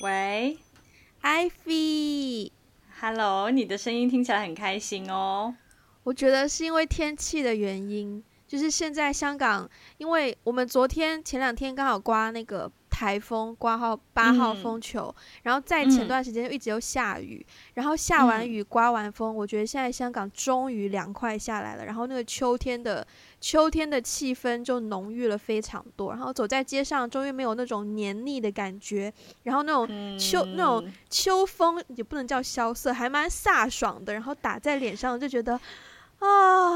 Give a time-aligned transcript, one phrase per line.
[0.00, 0.56] 喂
[1.22, 5.56] ，Ivy，Hello，你的声音听起来很开心哦。
[6.04, 12.70] 我觉得是因为天气的原因，就是现在香港，因为我们昨天前两天刚好刮那个。
[12.90, 23.06] 台风刮号八号风球，嗯，然后在前段时间就一直又下雨，嗯，然后下完雨刮完风，我觉得现在香港终于凉快下来了，然后那个秋天的
[23.40, 29.12] 秋天的气氛就浓郁了非常多，然后走在街上终于没有那种黏腻的感觉，
[29.44, 35.60] 然后那种秋，嗯，那种秋风也不能叫萧瑟，还蛮飒爽的，然后打在脸上就觉得。
[36.20, 36.74] 啊，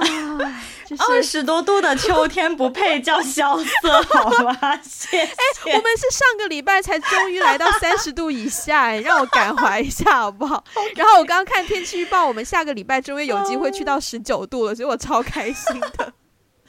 [0.86, 4.76] 就是二十多度的秋天不配叫萧瑟，好吗？
[4.84, 5.18] 谢谢。
[5.18, 5.26] 哎、
[5.64, 10.62] 欸，我们是上个礼拜才终于来到三十度以下，哎，让我感怀一下好不好.
[10.94, 16.12] 然后我刚刚看天气预报，我们下个礼拜终于有机会去到十九度了，所以我超开心的。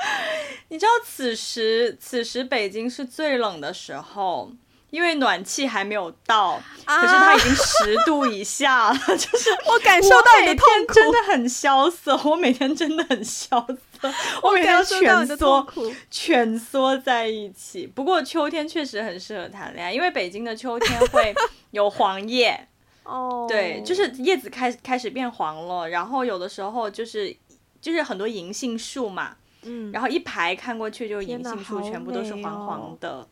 [0.69, 4.51] 你知道此时此时北京是最冷的时候。
[4.93, 12.15] 因为暖气还没有到，啊、可是它已经十度以下了， 就是我感受到你的痛苦，真的很萧瑟。
[12.23, 13.59] 我每天真的很萧
[13.99, 15.67] 瑟，我每天蜷缩
[16.11, 17.87] 蜷缩在一起。
[17.87, 21.33] 不过秋天确实很适合谈恋爱，因为北京的秋天会
[21.71, 22.67] 有黄叶
[23.01, 27.35] 哦，对，就是叶子开开始变黄了，然后有的时候就是
[27.81, 33.27] 就是很多银杏树嘛，嗯，然后一排看过去就银杏树全部都是黄黄的。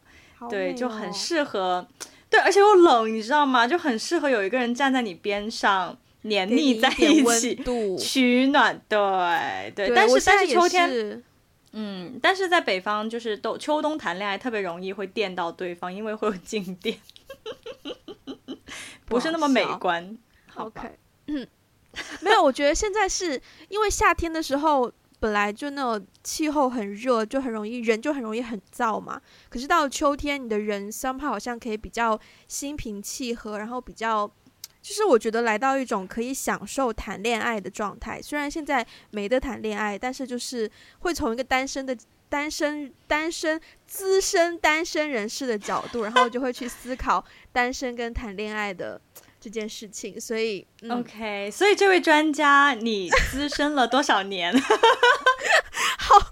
[0.50, 1.88] 对，就很适合，
[2.28, 3.68] 对，而且又冷，你知道吗？
[3.68, 7.64] 就很适合有一个人站在你边上，黏腻在一起，
[8.00, 8.82] 取暖。
[8.90, 8.98] 对
[9.76, 11.23] 对，对，但是但是秋天，
[11.73, 16.98] 嗯，但是在北方就是都秋冬谈恋爱特别容易会电到对方，因为会有静电，
[19.06, 20.18] 不是那么美观。
[20.56, 21.45] OK，嗯，
[22.22, 24.92] 没有，我觉得现在是因为夏天的时候。
[25.22, 29.22] 本来就那种气候很热，就很容易人就很容易很燥嘛。
[29.50, 34.27] 可是到秋天，你的人 somehow 好像可以比较心平气和，然后比较
[34.81, 38.19] 就是我觉得来到一种可以享受谈恋爱的状态。
[38.19, 40.70] 虽然现在没得谈恋爱，但是就是
[41.02, 41.95] 会从一个单身的
[42.27, 48.99] 单身单身资深单身人士的角度，然后就会去思考单身跟谈恋爱的。
[49.42, 54.54] 这件事情，所以、嗯、OK，所以这位专家，你资深了多少年？
[55.98, 56.30] 好好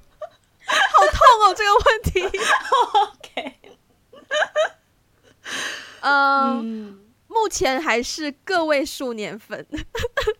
[1.08, 2.22] 痛哦，这个问题。
[2.94, 3.56] OK，
[6.02, 9.66] 呃、 嗯，目前还是个位数年份，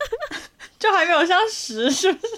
[0.78, 2.36] 就还没有上十，是不是？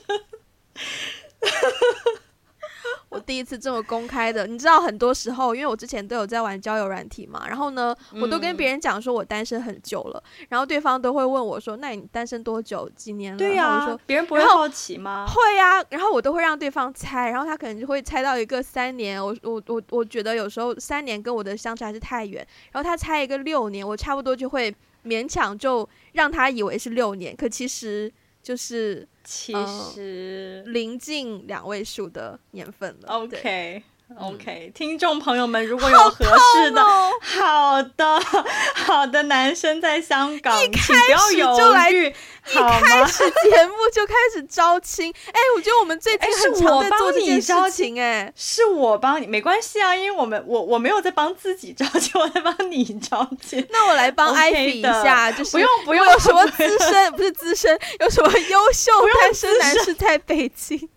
[3.09, 12.89] 我第一次这么公开的，你知道，很多时候，因为我之前都有在玩交友软体嘛，然后呢，我都跟别人讲说我单身很久了，嗯，然后对方都会问我说：“那你单身多久？
[12.95, 15.25] 几年了？”对呀，啊，别人不会好奇吗？
[15.27, 29.07] 会呀，啊，然后我都会让对方猜，然后他可能就会猜到一个三年，我我我我觉得有时候三年跟我的相差还是太远，然后他猜一个六年，我差不多就会勉强就让他以为是六年，可其实就是。
[29.23, 33.07] 其实临、呃、近两位数的年份了。
[33.09, 33.83] OK。
[34.19, 38.19] OK，、嗯、听众朋友们，如果有合适的好、哦、好的
[38.75, 45.11] 好的男生在香港，请不要犹豫，一开始节目就开始招亲。
[45.31, 48.01] 哎、欸，我觉得我们最近很常在做这件事情、欸。
[48.01, 53.65] 哎，是我帮你，没关系啊，因为我们我我没有在帮自己招亲，我在帮你招亲。
[53.71, 60.89] 那我来帮艾比一下，就是不用不用，有什么资深不是资深，有什么优秀单身男士在北京？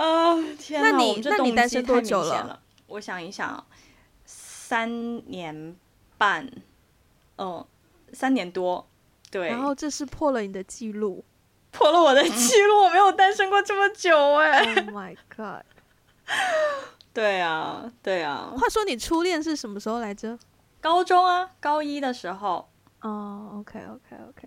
[0.00, 0.90] 哦天哪！
[0.90, 2.58] 那你那你单身多久了？
[2.86, 3.66] 我想一想，
[4.24, 5.76] 三年
[6.16, 6.46] 半，
[7.36, 7.66] 嗯、呃，
[8.12, 8.88] 三年多，
[9.30, 9.48] 对。
[9.48, 11.22] 然后这是破了你的记录，
[11.70, 14.74] 破了我的记录， 我没有单身过这么久哎。
[14.74, 15.64] Oh my god！
[17.12, 18.52] 对啊，对啊。
[18.56, 20.38] 话说你初恋是什么时候来着？
[20.80, 22.66] 高中啊，高一的时候。
[23.02, 23.80] 哦、okay.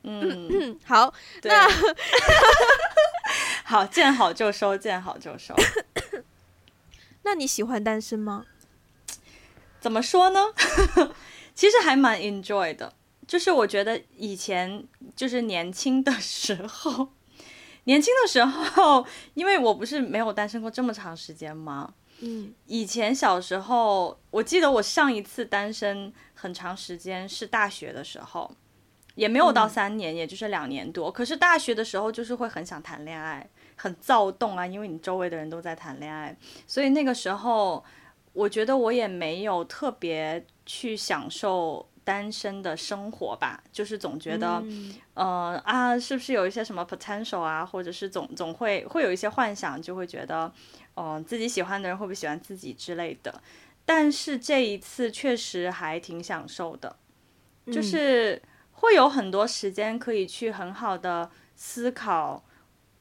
[0.03, 1.67] 嗯， 好，那
[3.73, 5.55] 好，见好就收，见好就收。
[7.23, 8.45] 那你喜欢单身吗？
[9.81, 10.39] 怎么说呢？
[11.55, 12.93] 其实还蛮 enjoy 的，
[13.27, 14.85] 就是我觉得以前
[15.15, 17.09] 就是年轻的时候，
[17.85, 21.95] 年轻的时候，因为我不是没有单身过这么长时间吗？
[22.19, 26.13] 嗯，以前小时候，我记得我上一次单身。
[26.35, 28.55] 很长时间是大学的时候，
[29.15, 31.09] 也没有到三年，嗯、也就是两年多。
[31.09, 36.35] 可是大学的时候就是会很想谈恋爱，很躁动啊，因为你周围的人都在谈恋爱，
[36.67, 37.83] 所以那个时候
[38.33, 50.51] 我觉得我也没有特别去享受单身的生活吧，就是总觉得，嗯、呃啊，是不是有一些什么 potential 啊，或者是总总会会有一些幻想，就会觉得，
[50.95, 53.41] 嗯、呃，自己喜欢的人会不会喜欢自己之类的。
[53.85, 56.95] 但是这一次确实还挺享受的，
[57.67, 58.41] 就是
[58.71, 62.43] 会有很多时间可以去很好的思考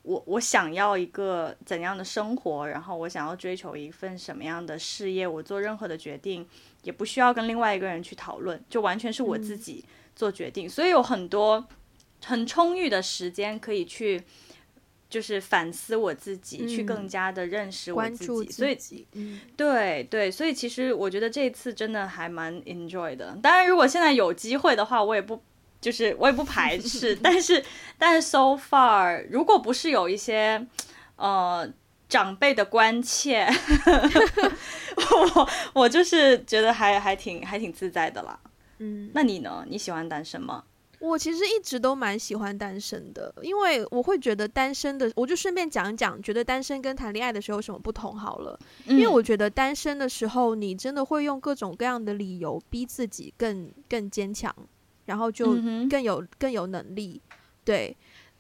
[0.03, 6.47] 我，我我想要一个怎样的生活，然后我想要追求一份什么样的事业，我做任何的决定
[6.83, 9.85] 也不需要跟另外一个人去讨论，就完全是我自己
[10.15, 11.67] 做决定，所以有很多
[12.25, 14.23] 很充裕的时间可以去。
[15.13, 23.39] 就是反思我自己，嗯、去更加的认识我自己，自己所以，嗯、对对，所以其实我觉得这次真的还蛮 enjoy 的。
[23.43, 25.39] 当然，如果现在有机会的话，我也不
[25.83, 27.63] 就是我也不排斥，但是
[27.99, 30.67] 但是 so far，如果不是有一些
[31.17, 31.69] 呃
[32.09, 33.47] 长辈的关切，
[35.35, 38.39] 我我就是觉得还还挺还挺自在的啦。
[38.79, 39.65] 嗯，那你呢？
[39.69, 40.65] 你喜欢单身吗？
[40.99, 48.57] 我其实一直都蛮喜欢单身的，因为我会觉得单身的，我就顺便讲一讲，觉得单身跟谈恋爱的时候有什么不同好了。
[48.87, 54.55] 因为我觉得单身的时候，你真的会用各种各样的理由逼自己更更坚强，
[55.13, 55.55] 然后就
[55.91, 57.21] 更有更有能力。
[57.65, 57.95] 对，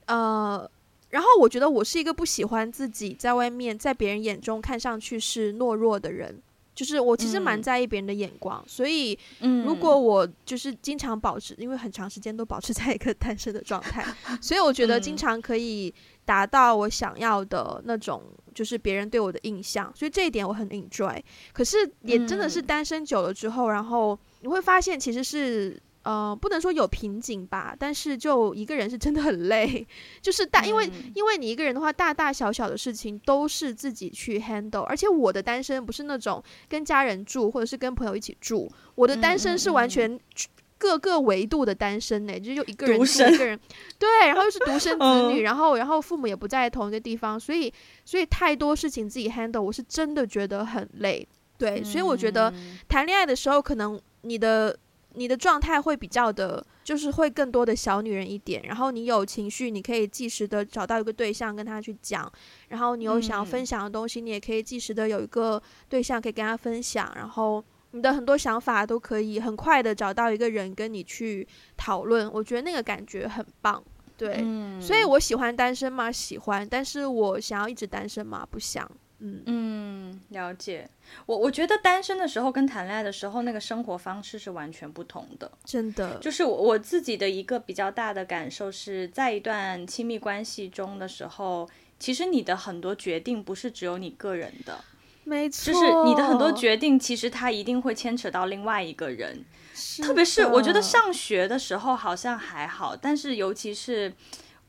[0.06, 0.66] 呃，
[1.10, 6.40] 然后我觉得我是一个不喜欢自己在外面在别人眼中看上去是懦弱的人。
[6.74, 9.16] 就是我其实蛮在意别人的眼光，嗯、所以
[9.66, 14.02] 如果我就是经常保持，因为很长时间都保持在一个 单身的状态，
[14.40, 15.92] 所以我觉得经常可以
[16.24, 18.22] 达到我想要的那种，
[18.54, 21.22] 就是别人对我的印象，所以这一点我很 enjoy。
[21.52, 25.78] 可是也真的是单身久了之后，然后你会发现其实是。
[26.04, 29.86] 呃，不能说有瓶颈吧，但是就一个人是真的很累，
[30.20, 40.18] 就是大，因为因为你一个人的话，大大小小的事情都是自己去 handle，而且我的单身不是那种跟家人住或者是跟朋友一起住，我的单身是完全
[40.76, 43.60] 各个维度的单身呢，就是一个人住一个人，
[43.96, 47.72] 对，然后又是独生子女，然后然后父母也不在同一个地方，所以
[48.04, 51.24] 所以太多事情自己 handle，我是真的觉得很累，
[51.56, 52.52] 对，所以我觉得
[52.88, 54.76] 谈恋爱的时候，可能你的。
[55.14, 58.62] 你的状态会比较的，就是会更多的小女人一点。
[58.64, 62.30] 然后你有情绪，你可以及时的找到一个对象跟他去讲。
[62.68, 67.12] 然后你有想要分享的东西，你也可以及时的有一个对象可以跟他分享。
[67.14, 72.30] 然后你的很多想法都可以很快的找到一个人跟你去讨论。
[72.32, 73.82] 我觉得那个感觉很棒，
[74.16, 74.38] 对。
[74.42, 76.10] 嗯，所以我喜欢单身吗？
[76.10, 76.66] 喜欢。
[76.66, 78.46] 但是我想要一直单身吗？
[78.50, 78.90] 不想。
[79.24, 80.88] 嗯嗯，了解。
[81.26, 86.18] 我我觉得单身的时候跟谈恋爱的时候那个生活方式是完全不同的，真的。
[86.18, 91.70] 就是我我自己的一个比较大的感受是在一段亲密关系中的时候，
[92.00, 94.82] 其实你的很多决定不是只有你个人的，
[95.22, 95.72] 没错。
[95.72, 99.44] 就是你的很多决定其实它一定会牵扯到另外一个人，
[100.02, 104.12] 特别是我觉得上学的时候好像还好，但是尤其是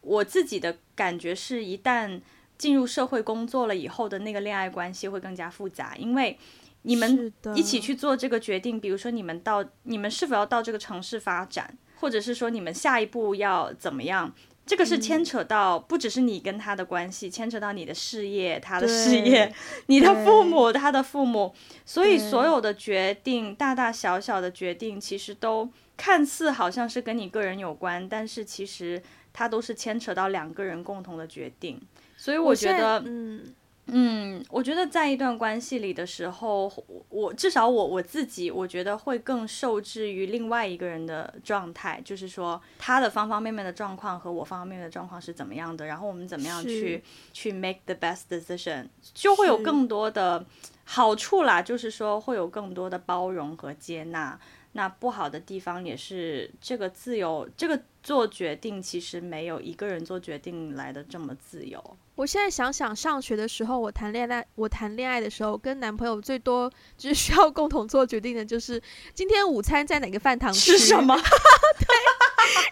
[0.01, 2.21] 我自己的感觉是一旦。
[2.57, 6.37] 进入社会工作了以后的那个恋爱关系会更加复杂，因为
[6.83, 14.33] 你们一起去做这个决定，比如说你们到你们是否要到这个城市发展，或者是说你们下一步要怎么样，
[14.65, 19.53] 这个是牵扯到不只是你跟他的关系，牵扯到你的事业、他的事业、
[19.87, 21.53] 你的父母、他的父母，
[21.85, 29.01] 所以所有的决定，大大小小的决定，其实都看似好像是跟你个人有关，但是其实
[29.31, 31.81] 它都是牵扯到两个人共同的决定。
[32.23, 33.53] 所以我觉得，嗯
[33.87, 36.71] 嗯，我觉得在一段关系里的时候，
[37.09, 47.03] 我至少我我自己，我觉得会更受制于另外一个人的状态，就是说他的方方面面的状况和我方方面面的状况是怎么样的，然后我们怎么样去
[47.33, 50.45] 去 make the best decision，就会有更多的
[50.85, 54.39] 好处啦，就是说会有更多的包容和接纳。
[54.73, 61.97] 那不好的地方也是这个自由，这个做决定其实没有一个人做决定来的这么自由。
[62.15, 68.81] 我现在想想，上学的时候，我谈恋爱，我谈恋爱的时候，跟男朋友最多就是需要共同做决定的，就是
[69.13, 71.95] 今天午餐在哪个饭堂吃，吃什么， 对，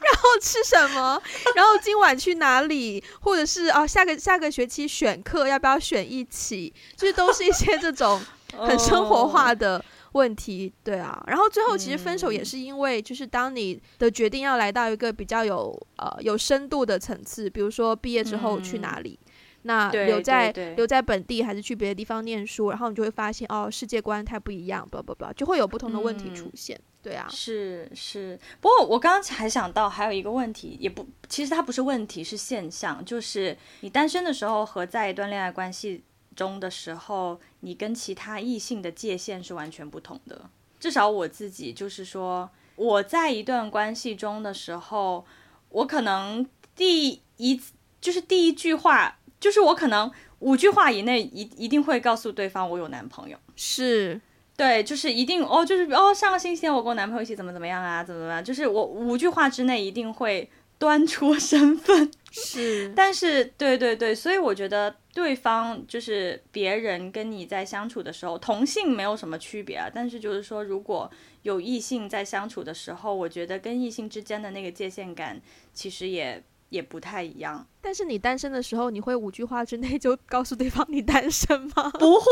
[0.02, 1.22] 然后吃什么，
[1.56, 8.22] 然后今晚去哪里，或者是哦，下个下个学期选课要不要选一起，就是都是一些这种
[8.58, 11.24] 很生活化的问题，对啊。
[11.28, 19.20] 然后最后其实分手也是因为，就是当你的决定要来到一个比较有呃有深度的层次，比如说毕业之后去哪里。
[19.64, 26.76] 那留在留在本地还是去别的地方念书，然后你就会发现哦，世界观太不一样，不不不，就会有不同的问题出现。
[26.76, 28.40] 嗯、对啊，是是。
[28.60, 36.04] 不过我刚刚还想到还有一个问题，也不，其实它不是问题，是现象，就是你单身的时候和在一段恋爱关系
[36.36, 40.50] 中的时候，你跟其他异性的界限是完全不同的。
[40.80, 45.26] 至少我自己就是说，我在一段关系中的时候，
[45.70, 46.46] 我可能
[46.76, 47.62] 第一
[48.00, 49.18] 就是第一句话。
[49.40, 54.22] 就是我可能五句话以内一一定会告诉对方我有男朋友，是，
[54.56, 60.48] 对，就是一定哦，就是哦，上个星期天我跟我男朋友一起怎么怎么样啊，怎么怎么样，就是我五句话之内一定会
[60.82, 62.12] 端出身份。
[62.32, 69.88] 是，但是对对对，所以我觉得对方就是别人跟你在相处的时候，同性没有什么区别啊。
[69.94, 71.12] 但是就是说，如果
[71.44, 75.40] 有异性在相处的时候，我觉得跟异性之间的那个界限感
[75.72, 76.44] 其实也。
[76.72, 81.92] 也不太一样，但是你单身的时候，你会五句话之内就告诉对方你单身吗？
[82.00, 82.26] 不会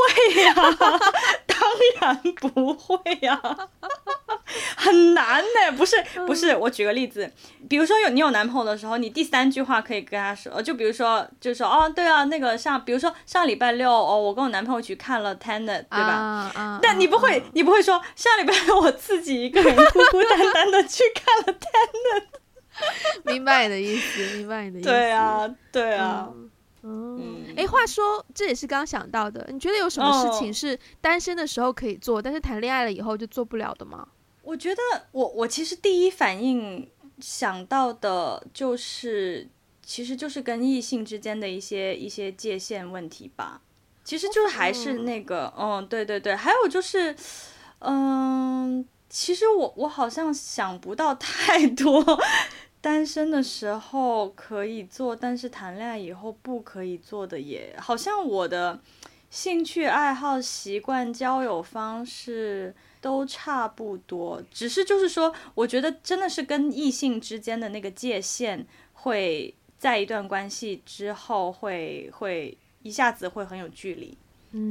[0.46, 0.54] 呀，
[1.46, 1.60] 当
[2.00, 3.70] 然不会呀，
[4.80, 5.72] 很难呢。
[5.78, 7.30] 不是不是，我举个例子，
[7.68, 15.98] 比如说有你有男朋友的时候，你第三句话可以跟他说，就比如说就说哦，对啊，那个上，比如说上礼拜六哦，我跟我男朋友去看了 Tenet，对吧？
[15.98, 22.24] 啊啊、但你不会，啊、你不会说上礼拜六我自己一个人孤孤单单的去看了 Tenet。
[23.26, 24.90] 明白你的意思，明白你的意思。
[24.90, 26.30] 对啊，对啊。
[26.82, 29.46] 嗯，哎、嗯，话说，这也是刚刚想到的。
[29.52, 34.08] 你觉得有什么事情是单身的时候可以做，哦、但是谈恋爱了以后就做不了的吗？
[34.50, 36.90] 我觉得我，我我其实第一反应
[37.20, 39.48] 想到的就是，
[39.86, 43.62] 其实就是跟异性之间的一些一些界限问题吧。
[44.04, 46.36] 其实就是还是那个，嗯，嗯，对对对。
[46.36, 47.16] 还有就是，
[47.78, 52.04] 嗯，其实我我好像想不到太多。
[52.82, 58.80] 单身的时候可以做，但是谈恋爱以后不可以做的也，好像我的
[59.30, 74.18] 兴趣爱好、习惯、交友方式都差不多，只是就是说，我觉得真的是跟异性之间的那个界限，会在一段关系之后会会一下子会很有距离，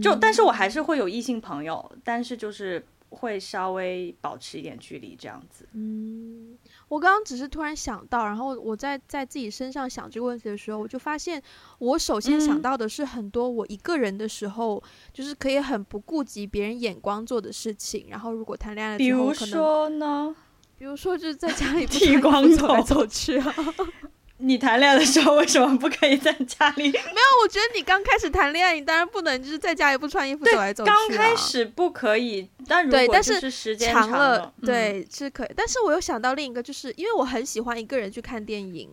[0.02, 5.66] 就但是我还是会有异性朋友，但是就是会稍微保持一点距离这样子。
[5.72, 6.56] 嗯。
[6.88, 11.42] 我刚刚只是突然想到，然后我在在自己身上想这个问题的时候，我就发现，
[11.78, 18.06] 我首先想到的是很多我一个人的时候，嗯、就是可以很不顾及别人眼光做的事情。
[18.08, 20.34] 然后如果谈恋爱的时候，比如说呢？
[20.78, 23.54] 比如说就是在家里剃光头走来走去啊。
[24.38, 26.90] 你谈恋爱的时候为什么不可以在家里？
[26.90, 30.90] 没有，我觉得你刚开始谈恋爱，你当然不能就是在家里不穿衣服走来走去。
[30.90, 35.50] 刚开始不可以，但如果就是时间长了，长了对，是可以。
[35.56, 38.90] 但是我又想到另一个，就是因为我很喜欢一个人去看电影。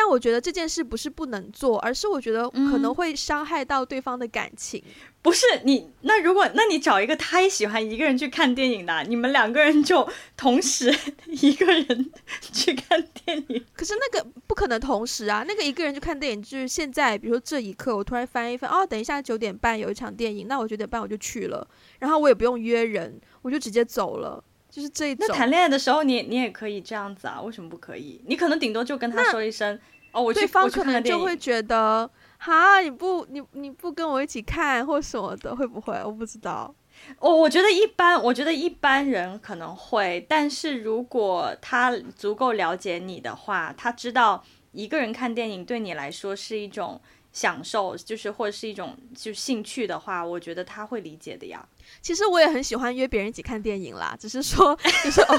[0.00, 4.80] 但我觉得这件事不是不能做，而是我觉得可能会伤害到对方的感情。
[4.86, 12.12] 嗯、不是你，那如果那你找一个他也喜欢一个人去看电影的，你们两个人就同时 一个人
[12.52, 13.64] 去看电影。
[13.74, 21.66] 可是那个不可能同时啊，那个一个人去看电影就是现在，比如说这一刻我突然翻一翻，哦，等一下九点半有一场电影，那我九点半我就去了，
[21.98, 24.44] 然后我也不用约人，我就直接走了。
[24.78, 25.26] 就是这一种。
[25.28, 27.42] 那谈恋爱的时候你，你你也可以这样子啊？
[27.42, 28.22] 为什么不可以？
[28.26, 29.76] 你可能顶多就跟他说一声
[30.12, 32.08] 哦，我去，对方可能就会觉得，
[32.38, 36.00] 哈，你不，你你不跟我一起看或什么的，会不会？
[36.04, 36.72] 我不知道。
[37.18, 47.00] 我我觉得一般，我觉得一般人可能会，但是如果他足够了解你的话，他知道一个人看电影对你来说是一种
[47.38, 51.64] 享受，就是或者是一种就兴趣的话，我觉得他会理解的呀。
[52.02, 55.36] 其实我也很喜欢约别人一起看电影啦，只是说就是偶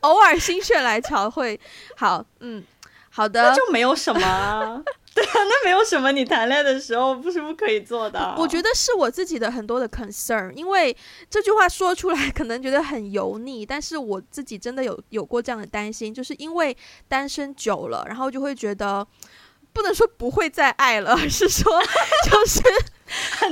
[0.00, 1.58] 偶尔心血来潮会
[1.96, 2.62] 好，嗯，
[3.08, 4.84] 好的，那就没有什么，
[5.14, 8.36] 对啊，那没有什么，你谈恋爱的时候不是不可以做的啊。
[8.36, 10.94] 我觉得是我自己的很多的 concern，因为
[11.30, 16.76] 这句话说出来 可能觉得很油腻，但是我自己真的有有过这样的担心，就是因为
[17.08, 19.06] 单身久了，然后就会觉得。
[19.74, 21.70] 不能说不会再爱了，而 是说
[22.30, 22.62] 就是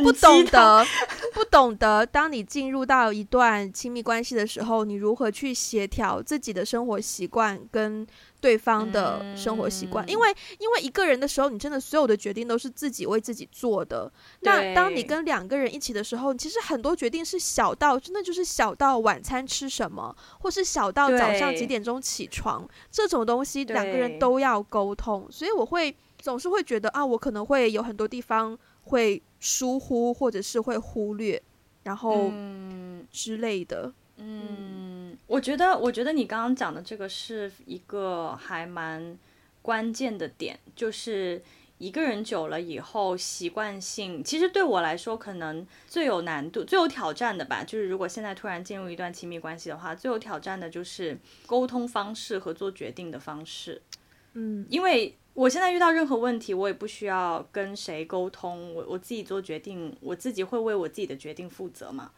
[0.02, 0.86] 不懂得，
[1.34, 2.06] 不懂得。
[2.06, 8.06] 当你进入到一段亲密关系的时候，你如何去协调自己的生活习惯跟
[8.40, 10.08] 对方的生活习惯？
[10.08, 14.10] 因为因为一个人的时候，你真的所有的决定都是自己为自己做的。
[14.40, 25.28] 那当你跟两个人一起的时候，其实很多决定是小到真的就是小到晚餐吃什么，或是小到早上几点钟起床这种东西，两个人都要沟通。
[25.30, 25.94] 所以我会。
[26.22, 31.42] 总是会觉得啊，我可能会有很多地方会疏忽，或者是会忽略，
[31.82, 32.32] 然后
[33.10, 33.92] 之类的。
[34.18, 39.18] 嗯，嗯，我觉得，我觉得你刚刚讲的这个是一个还蛮
[39.60, 41.42] 关键的点，就是
[41.78, 53.82] 一个人久了以后，习惯性，其实对我来说，可能最有难度、最有挑战的吧，就是如果现在突然进入一段亲密关系的话，最有挑战的就是沟通方式和做决定的方式。
[54.34, 55.16] 嗯，因为。
[55.34, 62.10] 我现在遇到任何问题，我也不需要跟谁沟通，我我自己做决定，我自己会为我自己的决定负责嘛。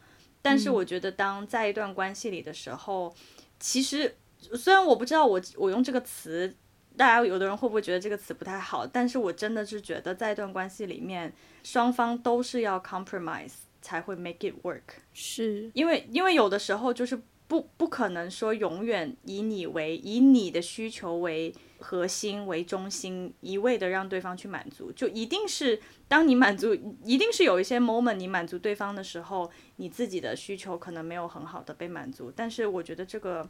[0.42, 3.14] 但是我觉得，当在一段关系里的时候，嗯、
[3.58, 4.16] 其实
[4.54, 6.54] 虽然我不知道我我用这个词，
[6.96, 8.86] 大家有的人会不会觉得这个词不太好？
[8.86, 13.52] 但是我真的是觉得，在一段关系里面，双方都是要 compromise。
[13.84, 14.80] 才会 make it work。
[15.12, 17.20] 是因为因为有的时候就是
[17.54, 32.32] 不不可能说永远以你为以你的需求为核心为中心，一味的让对方去满足，就一定是当你满足，一定是有一些 moment 你满足对方的时候，你自己的需求可能没有很好的被满足。
[32.34, 33.48] 但是我觉得这个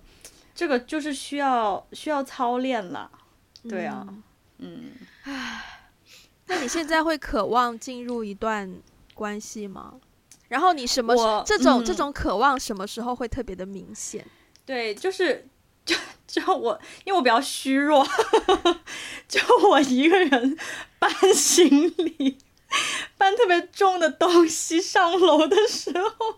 [0.55, 3.11] 这个就是需要需要操练了，
[3.67, 4.07] 对啊，
[4.59, 4.91] 嗯，
[5.23, 5.81] 唉。
[6.47, 8.71] 那你现在会渴望进入一段
[9.15, 9.95] 关系吗？
[10.55, 14.25] 然后你什么这种、嗯、这种渴望什么时候会特别的明显？
[14.65, 15.49] 对，就是
[15.85, 15.97] 就
[16.29, 18.07] 就我，因为我比较虚弱，
[19.27, 20.57] 就我一个人
[21.01, 22.39] 搬行李，
[23.19, 26.37] 搬特别重的东西上楼的时候，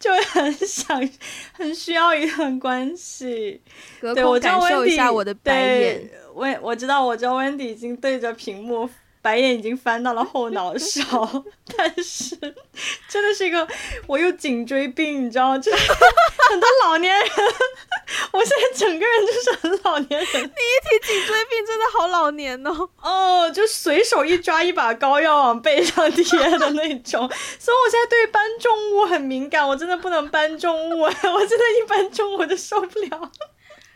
[0.00, 1.08] 就会很想
[1.52, 3.62] 很需要一段关系。
[4.00, 6.10] 对，我感受一下我的白眼。
[6.34, 8.90] 我我知道，我知道温迪已经对着屏幕。
[9.24, 12.36] 白眼已经翻到了后脑勺，但是
[13.08, 13.66] 真的是一个，
[14.06, 15.58] 我有颈椎病，你知道吗？
[15.58, 15.78] 就是
[16.50, 17.28] 很多老年人，
[18.32, 20.42] 我现在整个人就是很老年人。
[20.42, 22.90] 你一提颈椎病，真的好老年哦。
[23.00, 27.26] 哦，就随手一抓一把膏药往背上贴的那种。
[27.58, 33.32] 所以我现在对搬重物很敏感，我真的不能搬重物，我真的一搬重物我就受不了。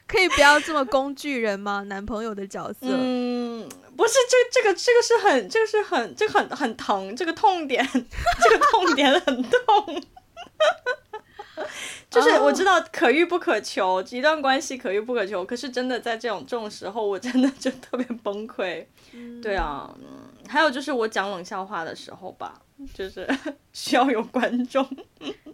[0.08, 1.84] 可以不要这么工具人吗？
[1.84, 2.78] 男朋友的角色？
[2.82, 10.02] 嗯，不是，这这个这个是很，这个是很，这个很很疼，这个痛点， 这个痛点很痛。
[12.08, 14.12] 就是我知道可遇不可求，oh.
[14.12, 18.86] 一段关系可遇不可求，可是真的在这种这种时候，我真的就特别崩溃。
[19.12, 19.94] 嗯、对啊，
[20.48, 22.62] 还有就是我讲冷笑话的时候吧，
[22.94, 23.28] 就是
[23.74, 24.88] 需要有观众。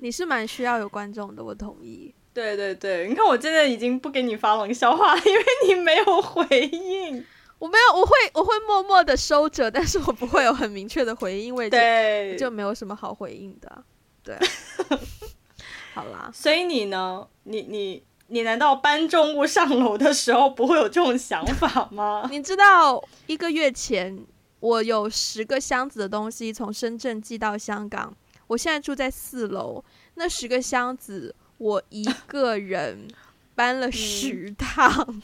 [0.01, 2.15] 你是蛮需要有观众的，我同意。
[2.35, 7.25] 对对对，你看我现在已经不给你发冷笑话了，因为你没有回应。
[7.61, 13.85] 我没有，我会我会默默的收着，但是我不会有很明确的回应，因为对就没有什么好回应的。
[14.25, 14.37] 对，
[15.95, 16.29] 好啦。
[16.35, 17.27] 所以你呢？
[17.45, 22.27] 你你你难道搬重物上楼的时候不会有这种想法吗？
[22.31, 24.19] 你知道一个月前
[24.59, 28.13] 我有十个箱子的东西从深圳寄到香港，
[28.49, 29.85] 我现在住在四楼，
[30.17, 31.35] 那十个箱子。
[31.59, 33.09] 我一个人
[33.55, 35.23] 搬了十趟，嗯、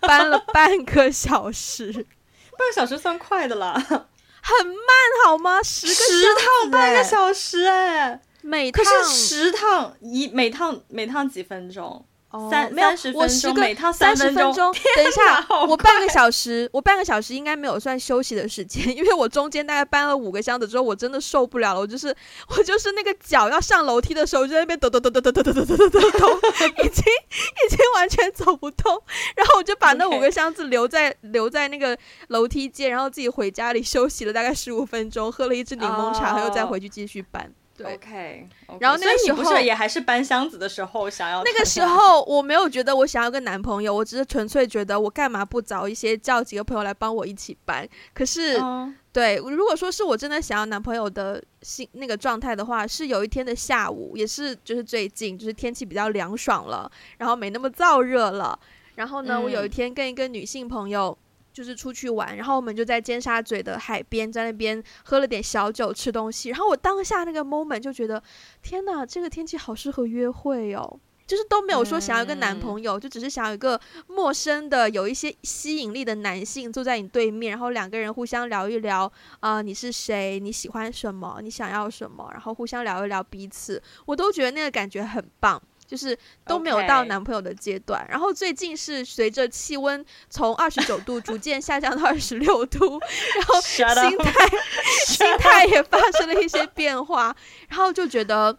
[0.00, 4.76] 搬了半个小时，半个小时算快的了，很慢
[5.24, 5.62] 好吗？
[5.62, 8.84] 十个十趟半个小时哎，每趟。
[8.84, 12.04] 可是十趟一每趟每趟几分钟？
[12.48, 14.72] 三、oh, 三十分钟，每套三十分钟。
[14.94, 21.80] 等一下，我半个小时，我半个小时应该没有算休息的时间， 因为我中间大概搬了五个箱子之后，我真的受不了了。
[21.80, 22.14] 我就是
[22.56, 26.40] 我就是那个脚要上楼梯的时候，就在那边抖抖抖抖抖抖抖抖抖抖抖，
[26.84, 29.02] 已经已经完全走不动。
[29.34, 37.52] 然后我就把那五个箱子留在留在那个楼梯间，然后自己回家里休息了大概十五分钟，喝了一支柠檬茶，然后再回去继续搬。
[37.82, 38.76] 对 OK，, okay.
[38.80, 41.42] 然后那个时候也还是搬箱子的时候想要？
[41.42, 47.88] 那个时候我没有觉得我想要个男朋友，我只是纯粹觉得我干嘛不找一些叫几个朋友来帮我一起搬？
[48.12, 48.92] 可是，uh.
[49.12, 58.58] 对，如果说是我真的想要男朋友的心那个状态的话，是有一天的下午，也是就是最近就是天气比较凉爽了，然后没那么燥热了，
[58.96, 61.16] 然后呢，嗯、我有一天跟一个女性朋友。
[61.52, 66.50] 就是出去玩，然后我们就在尖沙咀的海边，在那边喝了点小酒，吃东西。
[66.50, 68.22] 然后我当下那个 moment 就觉得，
[68.62, 70.98] 天哪，这个天气好适合约会哦！
[71.26, 79.04] 就是都没有说想要一个男朋友，嗯、就只是想要一个陌生的、有一些吸引力的男性坐在你对面，然后两个人互相聊一聊
[79.38, 80.40] 啊、呃，你是谁？
[80.40, 81.38] 你喜欢什么？
[81.40, 82.28] 你想要什么？
[82.32, 85.62] 然后互相聊一聊彼此，我都觉得那个感觉很棒。
[85.90, 93.00] 就是都没有到男朋友的阶段.然后最近是随着气温从二十九度逐渐下降到二十六度，
[93.34, 93.84] 然后心
[94.18, 94.48] 态
[95.04, 97.34] 心态也发生了一些变化，
[97.68, 98.56] 然后就觉得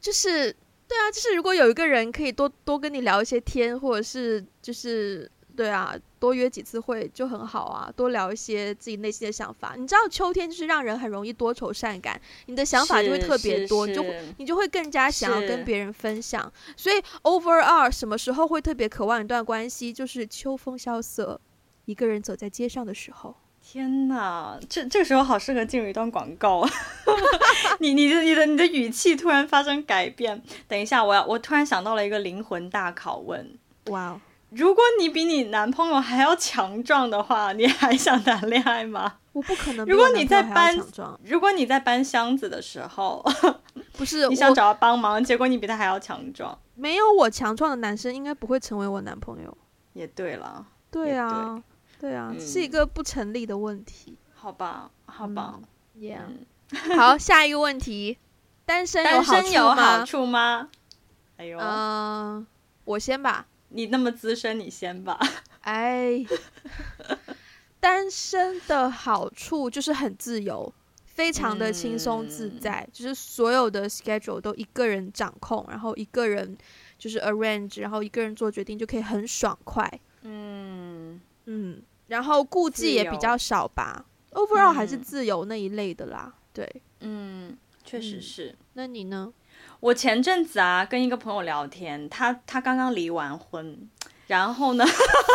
[0.00, 0.54] 就是
[0.86, 5.28] 对啊，就是如果有一个人可以多多跟你聊一些天，或者是就是。
[5.56, 9.74] 对啊，多约几次会就很好啊，多聊一些自己内心的想法。
[9.76, 14.04] 你知道秋天就是让人很容易多愁善感，你的想法就会特别多，你就
[14.38, 16.50] 你就会更加想要跟别人分享。
[16.76, 19.92] 所以 overall 什么时候会特别渴望一段关系？
[19.92, 21.40] 就是秋风萧瑟，
[21.84, 23.34] 一个人走在街上的时候。
[23.62, 26.70] 天哪，这这个时候好适合进入一段广告 啊！
[27.78, 30.42] 你你的你的你的语气突然发生改变。
[30.66, 33.58] 等一下，我要我突然想到了一个灵魂大拷问。
[33.86, 34.20] 哇哦！
[34.50, 39.14] 如果你比你男朋友还要强壮的话，你还想谈恋爱吗？
[39.32, 39.86] 我不可能。
[39.86, 40.76] 如果你在搬，
[41.24, 43.24] 如果你在搬箱子的时候，
[43.96, 49.56] 不是 你想找他帮忙，结果你比他还要强壮，没有我强壮的男生应该不会成为我男朋友。
[49.92, 51.62] 也对了，对啊，
[52.00, 54.16] 对，对啊，嗯，是一个不成立的问题。
[54.34, 55.60] 好吧，好吧，
[55.94, 58.18] 嗯，Yeah，好，下一个问题。
[58.64, 60.68] 单身单身有好处吗？
[61.36, 62.46] 哎呦，嗯、呃，
[62.84, 63.46] 我先吧。
[63.70, 65.18] 你那么资深，你先吧。
[65.62, 66.24] 哎，
[67.80, 70.72] 单身的好处就是很自由，
[71.04, 76.56] 非常的轻松自在，嗯、就是所有的 schedule 都一个人掌控，然后一个人
[76.98, 79.88] 就是 arrange，然后一个人做决定就可以很爽快。
[80.22, 84.04] 嗯嗯，然后顾忌也比较少吧。
[84.32, 86.32] Overall 还是自由那一类的啦。
[86.52, 88.56] 对，嗯，确实是、嗯。
[88.74, 89.32] 那你呢？
[89.80, 93.88] 我前阵子啊，跟一个朋友聊天，他他刚刚离完婚，
[94.26, 94.84] 然后呢，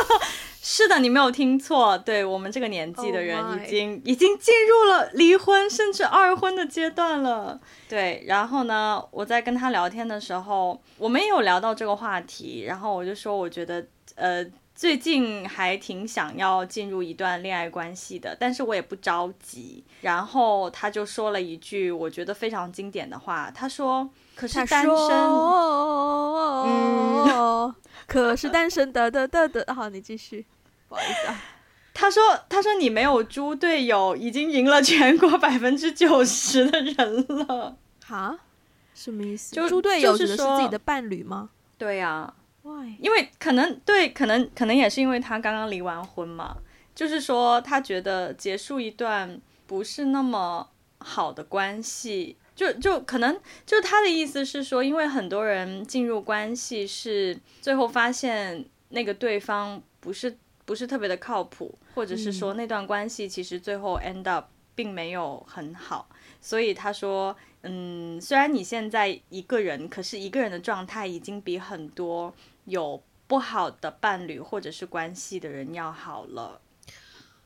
[0.62, 7.60] 是的，你没有听错，对，我们这个年纪的人已经、oh、已经进入了离婚甚至二婚的阶段了。
[7.90, 14.46] 对，然后呢，我在跟他聊天的时候，我们也有聊到这个话题，然后我就说，我觉得呃。
[14.78, 19.82] 最近还挺想要进入一段恋爱关系的，但是我也不着急。
[20.02, 24.92] 然后他就说了一句我觉得非常经典的话，他说：“可是单身，
[26.66, 27.74] 嗯，
[28.06, 30.46] 可是单身的的的的。”好，你继续，
[30.90, 31.42] 不好意思啊。
[31.94, 38.38] 他说：“他说你没有猪队友，已经赢了全国百分之九十的人了。”哈？
[38.94, 39.56] 什么意思？
[39.56, 41.50] 就猪队友指的是自己的伴侣吗？
[41.78, 42.34] 对呀、啊。
[43.00, 46.58] 因为可能对，可能可能也是因为他刚刚离完婚嘛，
[46.96, 50.68] 就是说他觉得结束一段不是那么
[50.98, 66.08] 好的关系，就就可能就他的意思是说，因为很多人进入关系是最后发现那个对方不是不是特别的靠谱，或者是说那段关系其实最后 end up 并没有很好，
[66.42, 72.34] 所以他说，嗯，虽然你现在一个人，可是一个人的状态已经比很多。
[72.66, 76.60] 有不好的伴侣或者是关系的人要好了，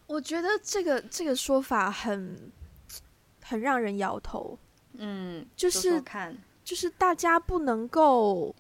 [0.07, 2.49] 我觉得这个这个说法很
[3.43, 4.57] 很让人摇头。
[4.93, 8.55] 嗯，就是看，就是大家不能够。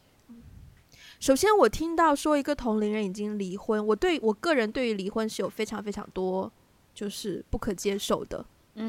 [1.19, 6.51] 首先，我听到说一个同龄人已经离婚，我对我个人对于离婚是有非常非常多
[6.93, 8.45] 就是不可接受的。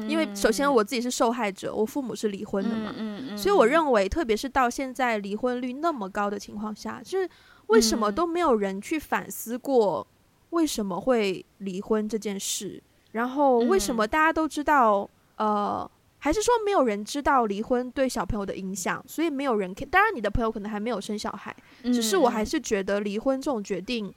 [0.07, 7.29] 因为首先我自己是受害者，我父母是离婚的嘛，嗯嗯嗯，所以我认为，特别是到现在离婚率那么高的情况下，就是。
[7.67, 10.05] 为什么都没有人去反思过
[10.49, 12.83] 为什么会离婚这件事？
[13.13, 15.09] 然后为什么大家都知道？
[15.37, 15.89] 呃，
[16.21, 19.03] 还是说没有人知道离婚对小朋友的影响？
[19.07, 19.73] 所以没有人。
[19.89, 21.53] 当然，你的朋友可能还没有生小孩，
[21.83, 24.13] 只是我还是觉得离婚这种决定，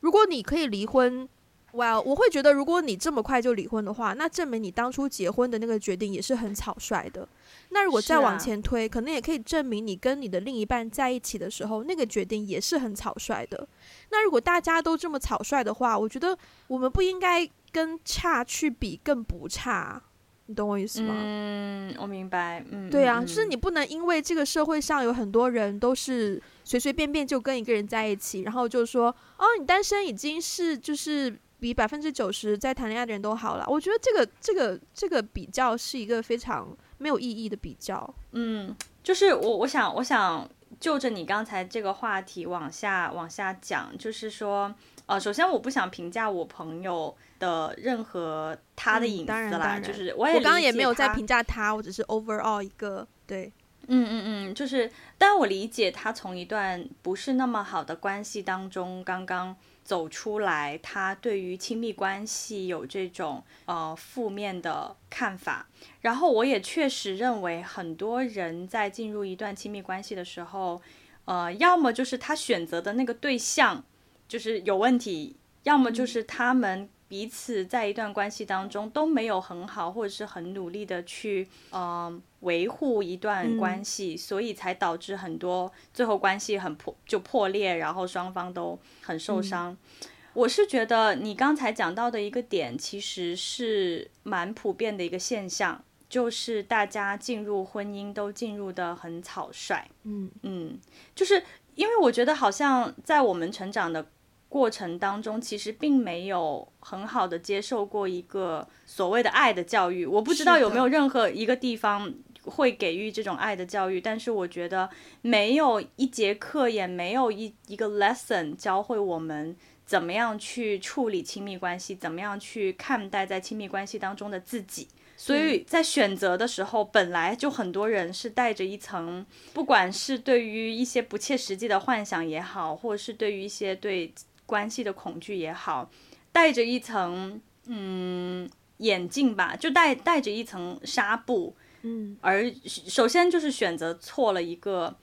[0.00, 1.28] 如果你可以离婚。
[1.70, 7.28] Well，我会觉得，如果你这么快就离婚的话，那证明你当初结婚的那个决定也是很草率的。
[7.68, 13.68] 那如果再往前推，啊、可能也可以证明你跟你的另一半在一起的时候，那个决定也是很草率的。
[14.10, 16.36] 那如果大家都这么草率的话，我觉得
[16.68, 20.02] 我们不应该跟差去比更不差。
[20.48, 21.14] 你懂我意思吗？
[21.16, 22.64] 嗯，我明白。
[22.70, 31.38] 嗯，对啊，嗯、就是你不能因为这个社会上有很多人都是随随便便就跟一个人在一起，然后就说哦，你单身已经是就是。
[31.60, 38.14] 比百分之九十在谈恋爱的人都好了，我觉得这个这个这个比较是一个非常没有意义的比较。
[38.30, 44.72] 嗯，就是我我想我想就着你刚才这个话题往下往下讲，就是说，
[45.08, 53.50] 呃，首先我不想评价我朋友的任何他的隐私啦，嗯、就是我也我刚刚也没有在评价他，我只是 overall 一个对，
[53.86, 59.56] 嗯嗯嗯，就是，但我理解他从一段不是那么好的关系当中刚刚。
[59.88, 65.66] 走出来，他对于亲密关系有这种呃负面的看法。
[66.02, 70.82] 然后我也确实认为，很多人在进入一段亲密关系的时候，
[71.24, 73.82] 呃，要么就是他选择的那个对象
[74.28, 76.88] 就是有问题，要么就是他们。
[77.08, 89.72] 彼此在一段关系当中都没有很好，或者是很努力的去，嗯、呃，维护一段关系，嗯、所以才导致很多最后关系很破就破裂，然后双方都很受伤。
[89.72, 99.88] 嗯、我是觉得你刚才讲到的一个点，其实是蛮普遍的一个现象，就是大家进入婚姻都进入的很草率。
[100.02, 100.78] 嗯嗯，
[101.14, 101.42] 就是
[101.74, 104.10] 因为我觉得好像在我们成长的。
[104.48, 110.06] 过程当中，其实并没有很好的接受过一个所谓的爱的教育。
[110.06, 112.10] 我不知道有没有任何一个地方
[112.44, 114.00] 会给予这种爱的教育，是。
[114.00, 114.88] 但是我觉得
[115.20, 124.88] 没有一节课，也没有一一个 lesson 教会我们怎么样去处理亲密关系，怎么样去看待在亲密关系当中的自己。
[125.18, 134.14] 所以在选择的时候，本来就很多人是带着一层，不管是对于一些不切实际的幻想也好，或者是对于一些对。
[134.48, 135.90] 关系的恐惧也好，
[136.32, 144.96] 带着一层嗯眼镜吧，就带带着一层纱布嗯，而首先就是选择错了一个，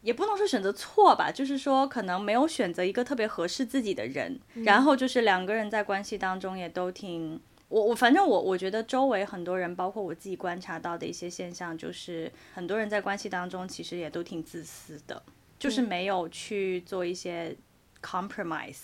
[0.00, 7.38] 也不能说选择错吧，就是说可能没有选择一个特别合适自己的人，嗯、然后就是两个人在关系当中也都挺，
[7.68, 15.22] 我我反正我我觉得周围很多人，包括我自己观察到的一些现象，就是很多人在关系当中其实也都挺自私的，
[15.58, 17.54] 就是没有去做一些
[18.02, 18.78] compromise。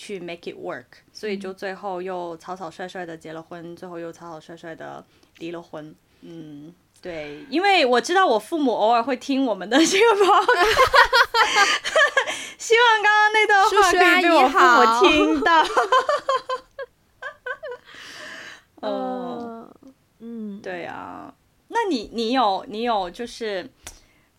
[0.00, 5.04] 去 make it work，所以就最后又草草率率的结了婚，嗯、最后又草草率率的
[5.38, 5.92] 离了婚。
[6.20, 10.76] 嗯，对，因为我知道我父母偶尔会听我们的这个 podcast
[12.58, 15.64] 希望刚刚那段话可以被我父母听到。
[18.82, 19.68] 嗯
[20.20, 21.34] 嗯，对啊，
[21.66, 23.68] 那你你有你有就是，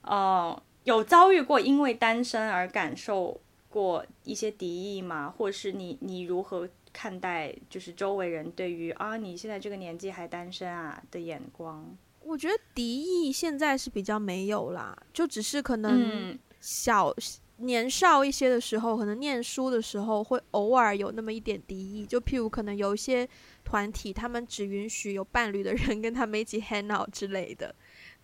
[0.04, 5.30] 呃，有遭遇过因为单身而感受过一些敌意吗？
[5.38, 11.96] 或者是你你如何看待就是周围人对于啊你现在这个年纪还单身啊的眼光？
[12.22, 22.06] 我觉得敌意现在是比较没有啦，就只是可能小、嗯、年少一些的时候，可能念书的时候会偶尔有那么一点敌意。
[22.06, 23.28] 就譬如可能有一些
[23.64, 27.74] 团体，他们只允许有伴侣的人跟他们一起 hang out 之类的，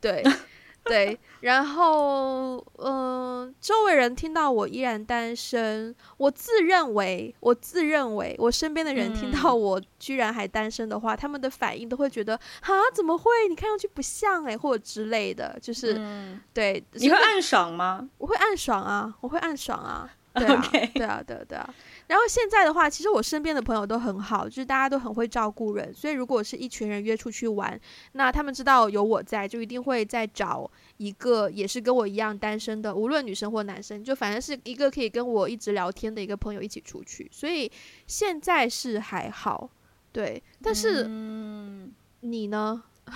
[0.02, 0.24] 对。
[0.86, 13.32] 对，然后嗯、呃，周围人听到我依然单身，我自认为，我自认为，我身边的人听到我居然还单身的话，嗯、他们的反应都会觉得啊，怎么会？
[13.50, 16.84] 你看上去不像诶，或者之类的，就是、嗯、对。
[16.94, 18.08] 你会暗爽吗？
[18.18, 20.10] 我会暗爽啊，我会暗爽啊。
[20.36, 21.74] 对啊.对啊，对啊，对啊。
[22.08, 25.94] 然后现在的话，其实我身边的朋友都很好，就是大家都很会照顾人。
[25.94, 27.80] 所以如果是一群人约出去玩，
[28.14, 37.30] 那他们知道有我在，就一定会再找一个也是跟我一样单身的，无论女生或男生，就反正是一个可以跟我一直聊天的一个朋友一起出去。
[37.32, 37.72] 所以
[38.08, 39.70] 现在是还好，
[40.12, 40.44] 对。
[40.62, 42.84] 但是、嗯、你呢？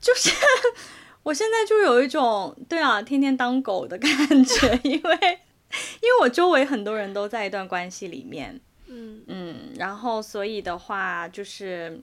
[0.00, 0.30] 就是。
[1.24, 4.10] 我现在就有一种对啊，天天当狗的感
[4.44, 5.00] 觉， 因为因
[6.12, 12.00] 为我周围很多人都在一段关系里面，嗯嗯，然后所以的话就是。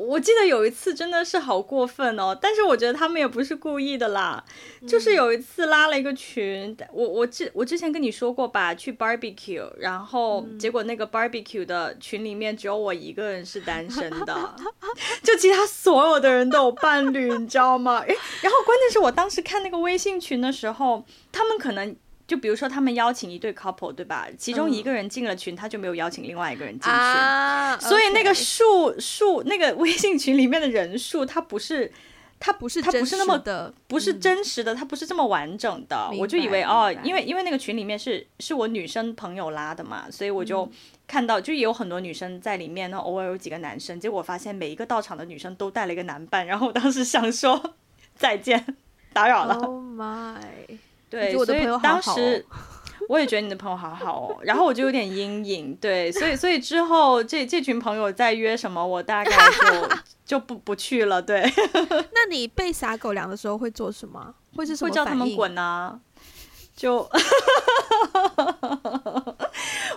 [0.00, 4.40] 我记得有一次真的是好过分哦，但是我觉得他们也不是故意的啦，
[4.80, 14.56] 嗯、就是有一次拉了一个群，我我之我之前跟你说过吧，去 barbecue，然后结果那个 barbecue 的群里面只有我一个人是单身的，
[15.24, 17.98] 就其他所有的人都有伴侣，你知道吗？
[17.98, 21.96] 诶，然后关键是我当时看那个微信群的时候，他们可能。
[22.28, 24.28] 就比如说，他们邀请一对 couple，对吧？
[24.36, 31.90] 其中一个人进了群，嗯、他就没有邀请另外一个人进群，啊、所以那个数数那个微信群里面的人数，它不是，
[32.38, 36.10] 它不是，它不是那么的，不是真实的，它不是这么完整的。
[36.12, 40.70] 嗯、我就以为哦，因为因为那个群里面是是我女生朋友拉的嘛，所以我就
[41.06, 47.74] 看到，嗯、就也有很多女生在里面，然后偶尔有几个男生，结果我发现每一个到场的女生都带了一个男伴，然后我当时想说
[48.14, 48.76] 再见，
[49.14, 49.54] 打扰了。
[49.54, 50.36] Oh my.
[51.10, 52.44] 对，所以当时
[53.08, 55.74] 我也觉得你的朋友好好哦，然后我就有点阴影。
[55.76, 59.88] 对，所以所以之后这这群朋友再约什么，我大概就
[60.26, 61.22] 就不不去了。
[61.22, 61.40] 对，
[62.12, 64.34] 那你被撒狗粮的时候会做什么？
[64.56, 64.90] 会是什么？
[64.90, 65.98] 会叫他们滚啊！
[66.76, 66.96] 就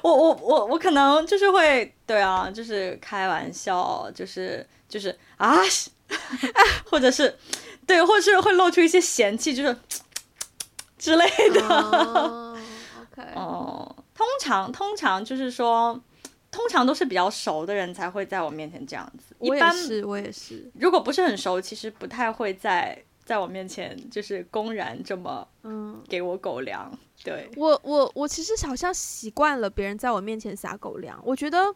[0.01, 5.57] 我我我我可能就是会对啊，就是开玩笑，就是就是啊，
[6.89, 7.37] 或者是
[7.85, 9.75] 对，或者是会露出一些嫌弃，就是。
[11.01, 12.55] 之类的
[13.01, 15.99] ，OK， 哦，通常通常就是说，
[16.51, 19.35] 通常都是比较熟的人才会在我面前这样子。
[19.39, 20.69] 我也是，我也是。
[20.75, 26.87] 如果不是很熟，其实不太会在在我面前就是公然这么嗯给我狗粮。
[26.93, 31.19] 嗯、对我我我其实好像习惯了别人在我面前撒狗粮。
[31.25, 31.73] 我觉得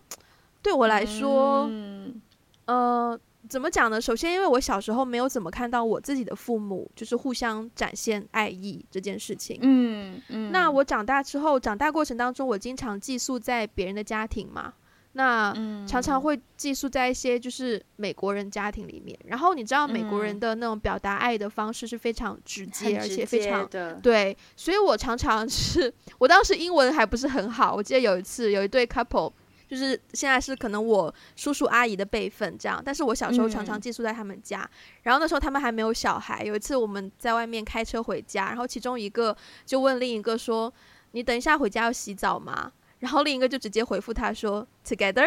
[0.62, 2.22] 对我来说，嗯，
[2.66, 3.20] 呃。
[3.50, 4.00] 怎么讲呢？
[4.00, 9.60] 首先，因为我小时候没有怎么看到我自己的父母就是互相展现爱意这件事情。
[9.62, 10.52] 嗯嗯。
[10.52, 14.74] 那我长大之后，长大过程当中，我经常寄宿在别人的家庭嘛。
[15.14, 15.54] 那
[15.88, 19.18] 常常会寄宿在一些就是美国人家庭里面。
[19.26, 23.66] 然后你知道美国人的那种表达爱的方式是非常直接，而且非常
[24.02, 24.36] 对。
[24.58, 27.74] 所以我常常是， 我当时英文还不是很好。
[27.74, 29.32] 我记得有一次有一对 couple。
[29.76, 34.70] 就是现在是可能我叔叔阿姨的辈分这样，但是我小时候常常寄宿在他们家，嗯、
[35.04, 36.44] 然后那时候他们还没有小孩。
[36.46, 39.36] 有一次我们在外面开车回家，然后其中一个
[39.66, 40.74] 就问另一个说
[41.12, 45.26] ：“你等一下回家要洗澡吗？”然后另一个就直接回复他说：“Together。”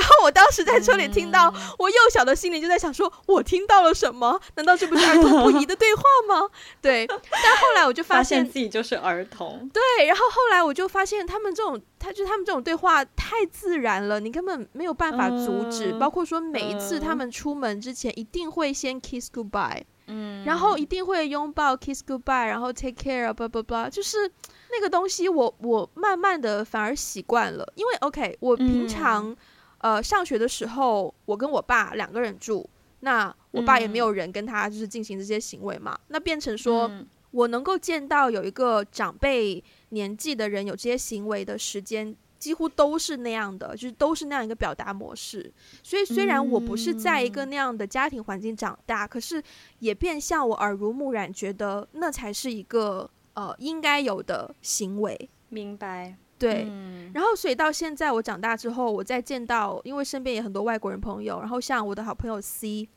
[0.00, 4.40] 然后我当时在车里听到，我幼小的心灵就在想说：“我听到了什么？
[4.54, 6.48] 难道这不是儿童不宜的对话吗？
[6.80, 9.68] 对，但后来我就发现，自己就是儿童。
[9.74, 15.92] 对，然后后来我就发现他们这种，他就他们这种对话太自然了，你根本没有办法阻止。
[15.92, 24.30] 嗯、包括说每一次他们出门之前，一定会先 kiss goodbye，嗯，然后一定会拥抱 kiss goodbye，然后 take care，blah blah blah，就是
[24.72, 29.36] 那个东西我，我我慢慢的反而习惯了，因为 OK，我平常、嗯、
[29.80, 32.68] 呃上学的时候，我跟我爸两个人住。
[33.02, 45.50] 那我爸也没有人跟他就是进行这些行为嘛，嗯、那变成说、嗯、我能够见到有一个长辈年纪的人有这些行为的时间，几乎都是那样的，就是都是那样一个表达模式。
[45.82, 49.42] 所以虽然我不是在一个那样的家庭环境长大，嗯、可是
[49.78, 55.30] 也变相我耳濡目染，觉得那才是一个呃应该有的行为。
[55.48, 56.16] 明白。
[56.40, 62.88] 对，嗯、然后所以到现在我长大之后，我再见到，因为身边也很多外国人朋友，然后像我的好朋友 C，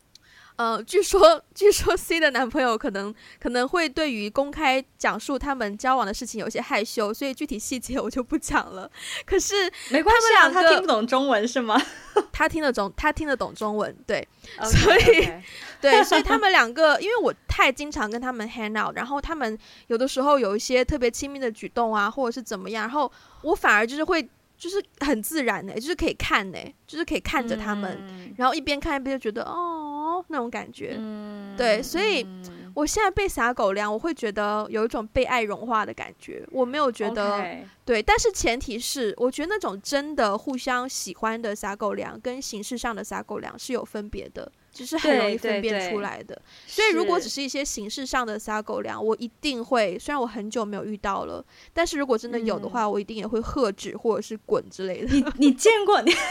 [0.56, 8.90] 呃，据说据说 C 的男朋友可能可能会对于公开讲述他们交往的事情有些害羞，所以具体细节我就不讲了。
[9.26, 9.56] 可是
[9.90, 11.82] 没关系啊，他听不懂中文是吗？
[12.32, 14.28] 他听得懂，他听得懂中文，对
[14.60, 15.42] ，okay, 所以 okay.
[15.82, 23.12] 对，所以他们两个，因为我太经常跟他们 hang out，然后他们有的时候有一些特别亲密的举动啊，或者是怎么样，然后
[23.42, 24.22] 我反而就是会，
[24.58, 29.83] 就是很自然的，就是可以看呢，就是可以看着他们，嗯、然后一边看一边就觉得哦
[30.28, 32.26] 那种感觉，嗯、对，所以
[32.74, 37.38] 我现在被撒狗粮，我会觉得有一种被爱融化的感觉，我没有觉得。
[37.40, 37.64] Okay.
[37.86, 46.42] 对，但是前提是，我觉得那种真的互相喜欢的撒狗粮，跟形式上的撒狗粮是有分别的，就是很容易分辨出来的。
[46.66, 55.14] 所以如果只是一些形式上的撒狗粮，我一定会，虽然我很久没有遇到了，但是如果真的有的话，嗯、我一定也会喝止或者是滚之类的。
[55.14, 56.02] 你你见过？
[56.02, 56.14] 你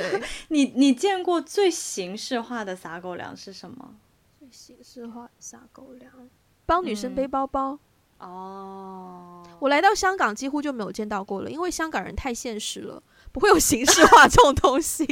[0.00, 3.94] 对 你你见过最形式化的撒狗粮是什么？
[4.38, 6.10] 最形式化的撒狗粮，
[6.66, 7.72] 帮女生背包包。
[7.72, 7.78] 嗯
[8.18, 9.62] 哦，oh.
[9.64, 13.02] 我来到香港几乎就没有见到过了，因为香港人太现实了，
[13.32, 15.04] 不会有形式化这种东西。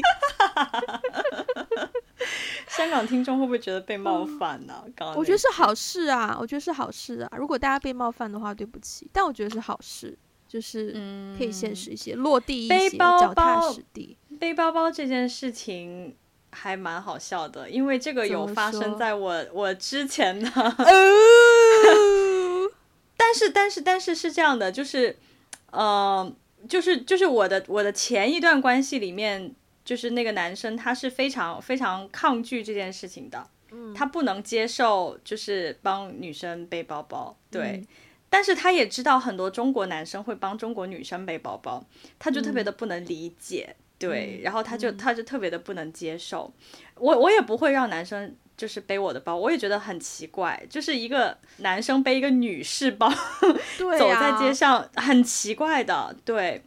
[2.68, 4.84] 香港听众会不会觉得被冒犯呢、啊？
[4.96, 7.36] 刚刚我觉得是好事啊，我觉得是好事啊。
[7.36, 10.16] 如果大家被冒犯的话，对不起，但我觉得是好事，
[10.48, 10.92] 就是
[11.36, 14.16] 可以现实一些，嗯、落地一些，脚踏实地。
[14.42, 16.16] 背包包这件事情
[16.50, 20.50] 还蛮好笑的，因为这个有发生在我我之前的。
[23.16, 25.16] 但是但是但是是这样的，就是，
[25.70, 26.34] 呃，
[26.68, 37.86] 就是就是我的我的前一段关系里面，就是那个男生他是非常非常抗拒这件事情的，嗯，他不能接受就是帮女生背包包，对，嗯，
[38.28, 41.84] 但是他也知道很多中国男生会帮中国女生背包包，
[42.18, 46.52] 他就特别的不能理解，嗯，对，然后他就他就特别的不能接受，
[46.96, 48.36] 我我也不会让男生。
[48.54, 53.10] 就是背我的包，我也觉得很奇怪，就是一个男生背一个女士包，
[53.76, 56.14] 对啊、 走在街上很奇怪的。
[56.24, 56.62] 对，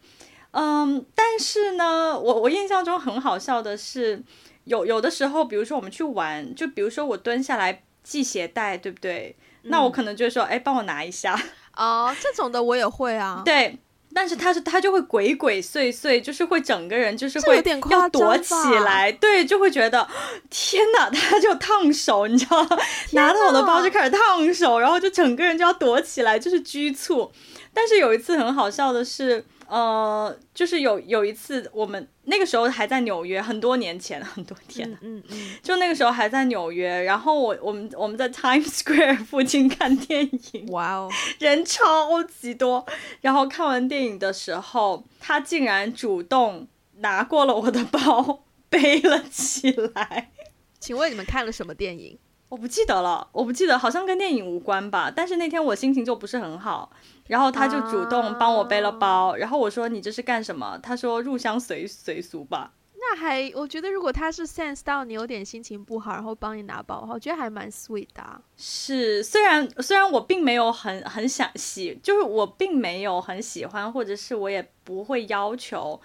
[0.51, 4.21] 嗯，但是呢，我我印象中很好笑的是，
[4.65, 9.33] 有有的时候，比如说我们去玩，就比如说我蹲下来系鞋带，对不对？
[9.63, 11.39] 嗯、那我可能就会说，哎，帮我拿一下。
[11.77, 13.41] 哦，这种的我也会啊。
[13.45, 13.77] 对。
[14.15, 18.53] 但是他是他就会鬼鬼祟祟，就是会整个人就是会要躲起
[18.85, 20.07] 来，对，就会觉得
[20.49, 22.77] 天哪，他就烫手，你知道吗？
[23.11, 27.29] 拿到我的包就开始烫手，然后就整个人就要躲起来，就是拘促。
[27.73, 29.43] 但是有一次很好笑的是。
[29.67, 35.57] 呃，就是有有一次，我们那个时候还在纽约，很多年前，很多天，嗯嗯，嗯。
[35.63, 42.85] 就那个时候还在纽约，然后我我们我们在 Times Square 附近看电影，哇哦，人超级多，
[43.21, 50.31] 然后看完电影的时候，他竟然主动拿过了我的包， 背了起来。
[50.79, 52.17] 请问你们看了什么电影？
[52.47, 55.11] 我不记得了，我不记得，好像跟电影无关吧。
[55.13, 56.89] 但是那天我心情就不是很好，
[57.27, 59.33] 然后他就主动帮我背了包。
[59.33, 68.39] 啊、然后我说：“你这是干什么？”他说：“入乡随随俗吧。”那还，我觉得如果他是 sense 到你有点心情不好，然后帮你拿包的话，我觉得还蛮 sweet 的、啊。
[68.55, 75.99] 是，虽然虽然我并没有很很想喜，就是我并没有很喜欢，或者是我也不会要求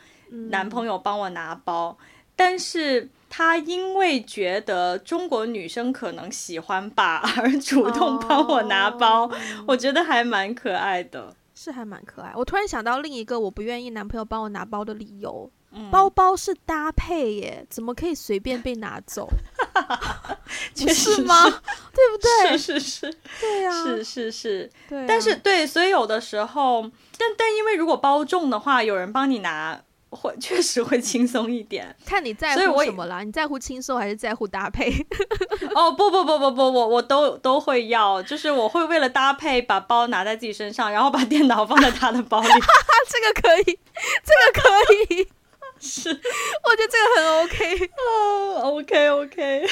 [0.50, 3.10] 男朋友帮我拿包，嗯、但是。
[3.32, 9.30] 他因为觉得中国女生可能喜欢吧，而主动帮我拿包，哦、
[9.68, 12.32] 我觉得还蛮可爱的，是还蛮可爱。
[12.34, 19.28] 我突然想到另一个我不愿意男朋友帮我拿包的理由，嗯、包包是搭配耶，怎么可以随便被拿走？
[20.74, 21.44] 不是吗？
[21.44, 22.18] 对不
[22.48, 22.58] 对？
[22.58, 25.04] 是是是，对呀、啊，是是是，对、啊。
[25.06, 26.82] 但是对，所以有的时候，
[27.16, 29.80] 但但因为如果包重的话，有人帮你拿。
[30.10, 31.94] 会确实会轻松一点。
[32.04, 33.22] 看你在乎什么啦？
[33.22, 34.90] 你在乎轻松还是在乎搭配？
[35.74, 42.48] 哦不不不不不，我我都都会要，就是我会为了搭配把包拿在自己身上，然后把电脑放在他的包里。
[43.08, 43.78] 这个可以，
[44.24, 45.28] 这个可以，
[45.80, 47.90] 是，我觉得这个很 OK。
[47.96, 49.66] 哦，OK OK。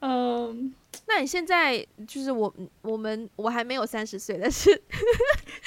[0.00, 0.74] 嗯。
[1.06, 2.52] 那你现在就是我，
[2.82, 4.74] 我们我还没有三十岁，但是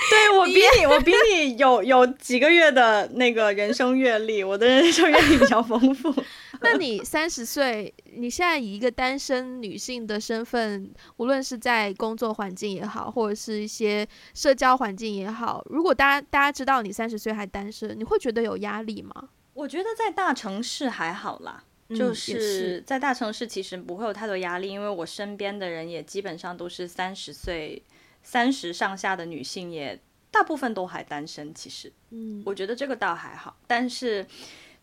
[0.09, 6.13] 对我比你，我比你有有几个月的那个人生阅历，我的人生阅历比较丰富。
[6.61, 19.29] 那你三十岁，你现在以一个单身女性的身份，无论是在工作环境也好，或者是一些社交环境也好，如果大家大家知道你三十岁还单身，你会觉得有压力吗？
[19.53, 21.63] 我觉得在大城市还好啦。
[21.89, 27.81] 就是在大城市，其实不会有太多压力，因为我身边的人也基本上都是三十岁、
[28.21, 29.97] 三十上下的女性，也
[30.29, 31.53] 大部分都还单身。
[31.53, 34.27] 其实，嗯，我觉得这个倒还好，但是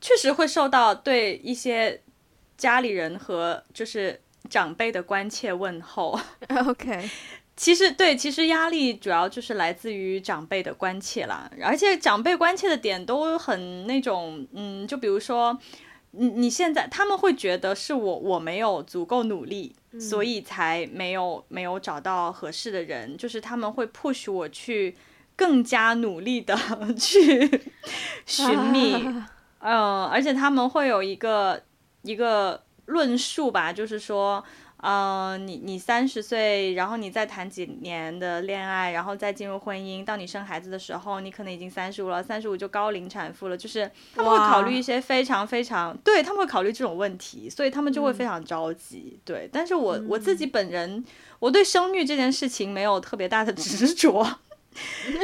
[0.01, 2.01] 确实会受到对一些
[2.57, 6.19] 家里人和就是长辈的关切问候。
[6.67, 7.11] OK，
[7.55, 15.61] 其实对，其实压力主要就是来自于长辈的关切啦，而且长辈关切的点都很那种，嗯，就比如说。
[16.17, 24.95] 你你现在他们会觉得是我我没有足够努力，嗯，所以才没有没有找到合适的人，就是他们会 push 我去
[25.37, 26.57] 更加努力的
[26.99, 27.61] 去
[28.27, 29.27] 寻觅，嗯、
[29.61, 31.62] 呃，而且他们会有一个
[32.03, 34.45] 一个论述吧，就是说。
[34.87, 49.49] 嗯、呃，你你三十岁，然后你再谈几年的恋爱，然后再进入婚姻，到你生孩子的时候，你可能已经三十五了，三十五就高龄产妇了，就是他们会考虑一些非常非常，对，他们会考虑这种问题，所以他们就会非常着急，嗯、对。
[49.51, 51.03] 但是我我自己本人，
[51.39, 54.39] 我对生育这件事情没有特别大的 执着，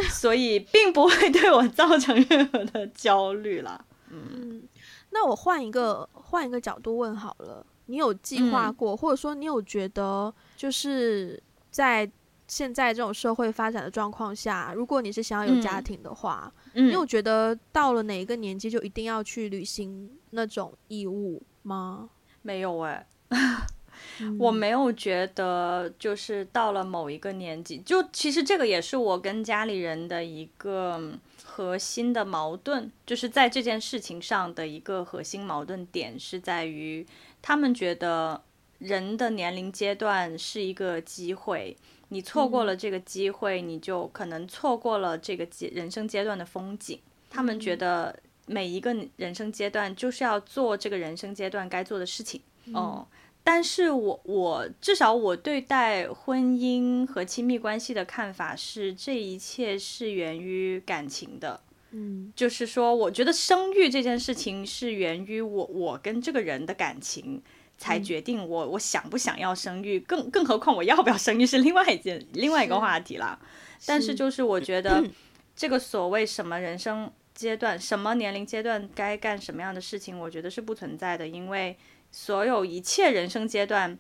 [0.08, 3.84] 所以并不会对我造成任何的焦虑啦。
[4.08, 4.62] 嗯，
[5.10, 7.66] 那我换一个换一个角度问好了。
[7.90, 12.08] 你有计划过，嗯，或者说你有觉得，就是在
[12.46, 22.08] 现在这种社会发展的状况下，如果你是想要有家庭的话，嗯，你有觉得到了哪一个年纪就一定要去履行那种义务吗？
[22.42, 23.06] 没有哎，
[24.38, 31.12] 我没有觉得，就是到了某一个年纪，就其实这个也是我跟家里人的一个
[31.44, 37.06] 核心的矛盾，就是在这件事情上的一个核心矛盾点是在于。
[37.42, 38.42] 他们觉得
[38.78, 41.76] 人的年龄阶段是一个机会，
[42.08, 46.98] 你错过了这个机会，你就可能错过了这个阶人生阶段的风景。
[47.28, 52.40] 他们觉得每一个人生阶段就是要做这个人生阶段该做的事情。
[52.72, 53.06] 哦，
[53.42, 61.60] 但是我我至少我对待婚姻和亲密关系的看法是，这一切是源于感情的。
[61.92, 67.42] 嗯，就是说，我觉得生育这件事情是源于我我跟这个人的感情，
[67.78, 73.38] 才决定我我想不想要生育，更更何况我要不要生育是另外一件另外一个话题了。
[73.86, 75.02] 但是就是我觉得
[75.56, 81.76] 这个所谓什么人生阶段、什么年龄阶段该干什么样的事情，我觉得是不存在的，因为
[82.12, 83.98] 所有一切人生阶段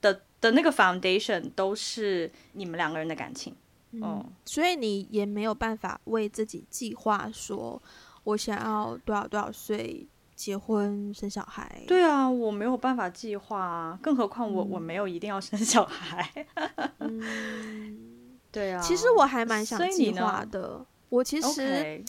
[0.00, 3.54] 的的那个 foundation 都是你们两个人的感情。
[3.92, 7.80] 嗯，所以你也没有办法为自己计划说，
[8.24, 11.82] 我想要多少多少岁结婚生小孩。
[11.86, 16.46] 对啊，我没有办法计划啊，更何况我、嗯、我没有一定要生小孩。
[17.00, 18.80] 嗯，对啊。
[18.80, 22.02] 其实我还蛮想计划的，我其实。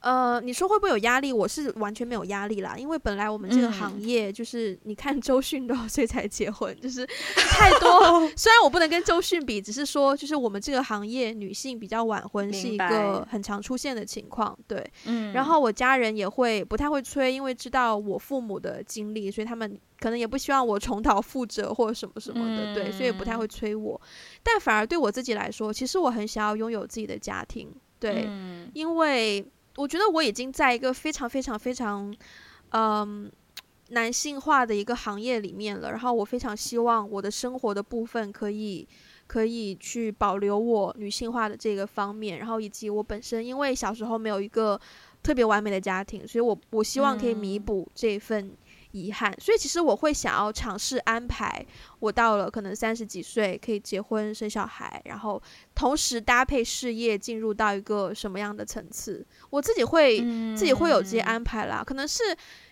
[0.00, 1.32] 呃，你说会不会有压力？
[1.32, 8.20] 我是完全没有压力啦，因为本来我们这个行业就是，嗯、你看周迅多少岁才结婚，就是太多。
[8.36, 14.88] 虽然我不能跟周迅比，只是说，就是我们这个行业女性比较晚婚是一个很常出现的情况，对。
[15.04, 15.32] 嗯。
[15.32, 24.00] 然后我家人也会不太会催，因为知道我父母的经历，所以他们可能也不希望我重蹈覆辙或者什么什么的，嗯、对，所以不太会催我。
[24.42, 27.68] 但反而对我自己来说，其实我很想要拥有自己的家庭，
[27.98, 29.44] 对，嗯、因为。
[29.78, 32.12] 我觉得我已经在一个非常非常非常，
[32.72, 33.30] 嗯，
[33.90, 35.90] 男性化的一个行业里面了。
[35.92, 38.86] 然后我非常希望我的生活的部分可以
[39.28, 42.38] 可以去保留我女性化的这个方面。
[42.40, 44.78] 然后以及我本身因为小时候没有一个
[45.22, 48.50] 特别完美的家庭，所以我我希望可以弥补这份。
[48.92, 51.64] 遗憾，所以其实我会想要尝试安排，
[51.98, 55.42] 我到了可能三十几岁可以结婚生小孩，然后
[55.74, 61.82] 同时搭配事业进入到一个什么样的层次，我自己会、嗯、自己会有这些安排啦。
[61.84, 62.22] 可能是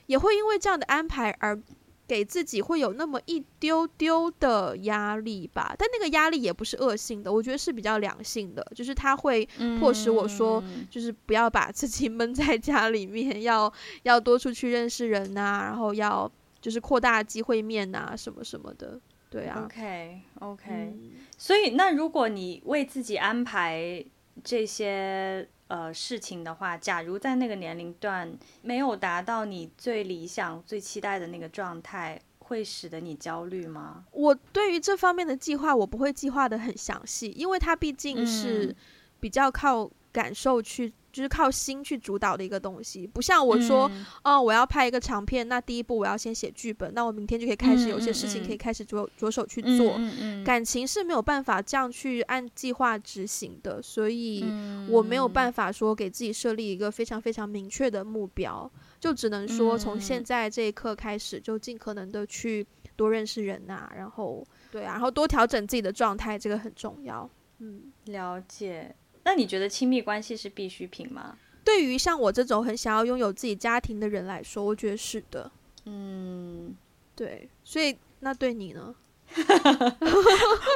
[0.06, 1.60] 也会因为这样的安排而
[2.06, 9.44] 给自己会有那么一丢丢的压力吧，但那个压力也不是恶性的，我觉得是比较良性的，就是他会
[9.80, 13.72] 迫使我说，就是不要把自己闷在家里面，要
[14.04, 16.30] 要多出去认识人呐、啊，然后要
[16.60, 19.64] 就是扩大机会面呐、啊，什么什么的，对啊。
[19.64, 24.04] OK OK，、嗯、所以那如果你为自己安排
[24.44, 25.48] 这些。
[25.68, 34.04] 呃，事情的话，假如在那个年龄段没有达到你最理想、最期待的那个状态，会使得你焦虑吗？
[34.12, 38.74] 我对于这方面的计划，我不会计划得很详细，因为它毕竟是
[39.18, 40.92] 比较靠感受去。
[41.16, 49.98] 就是靠心去主导的一个东西，不像我说，嗯、哦，我要拍一个长片，那第一步我要先写剧本，那我明天就可以开始有些事情可以开始着着手去做。
[50.44, 54.44] 感情是没有办法这样去按计划执行的，所以
[54.90, 67.26] 我没有办法说给自己设立一个非常非常明确的目标，就只能说从现在这一刻开始，就尽可能的去多认识人啊，然后对啊，然后多调整自己的状态，这个很重要。
[67.60, 68.94] 嗯，了解。
[69.26, 71.36] 那你觉得亲密关系是必需品吗？
[71.64, 75.50] 对于像我这种很想要拥有自己家庭的人来说，我觉得是的。
[75.84, 76.76] 嗯，
[77.16, 77.48] 对。
[77.64, 78.94] 所以那对你呢？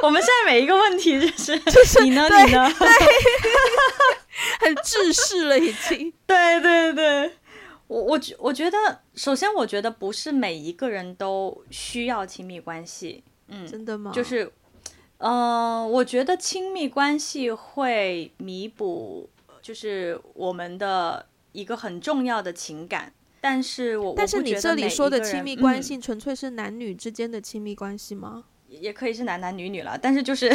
[0.03, 2.27] 我们现在每一个问题就是， 就是你呢？
[2.27, 2.69] 你呢？
[4.59, 6.11] 很制式了，已经。
[6.27, 7.31] 对对对，
[7.87, 13.23] 我我觉我觉得，首先我觉得不是每一个人都需要亲密关系。
[13.47, 14.11] 嗯，真的吗？
[14.13, 14.51] 就是。
[15.21, 19.29] 嗯、呃，我觉得亲密关系会弥补，
[19.61, 23.13] 就是我们的一个很重要的情感。
[23.39, 28.43] 但是我但是你这里说的亲密关系，纯粹是男女之间的亲密关系吗？
[28.69, 30.49] 嗯、也可以是男男女女了，但是就是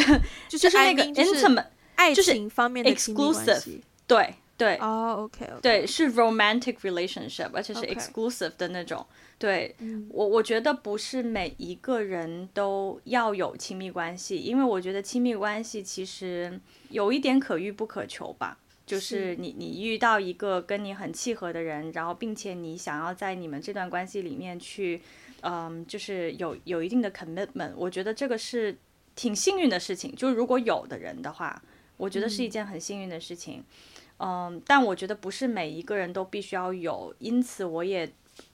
[0.47, 1.65] 就是那个 intimate
[1.95, 9.05] 爱情方面的 exclusive 对对哦、oh,，OK OK，对，是 romantic relationship，而且是 exclusive 的那种。
[9.37, 18.57] 对、嗯、我，我觉得不是每一个人都要有亲密关系，因为我觉得亲密关系其实有一点可遇不可求吧。
[18.87, 25.01] 就是你，你遇到一个跟你很契合的人，然后并且你想要在你们这段关系里面去，
[25.41, 28.77] 嗯，就是有有一定的 commitment，我觉得这个是
[29.13, 30.15] 挺幸运的事情。
[30.15, 31.61] 就如果有的人的话，
[31.97, 33.59] 我觉得是一件很幸运的事情。
[33.59, 38.13] 嗯，嗯，但我觉得不是每一个人都必须要有，因此我也。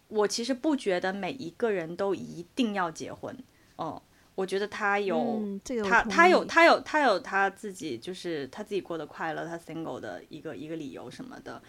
[0.09, 3.35] 我其实不觉得每一个人都一定要结婚，
[3.77, 4.01] 哦、嗯，
[4.35, 11.59] 我觉得他有、嗯这个、他他有他有他有他自己就是他自己过得快乐，他 single 的一个一个理由什么的。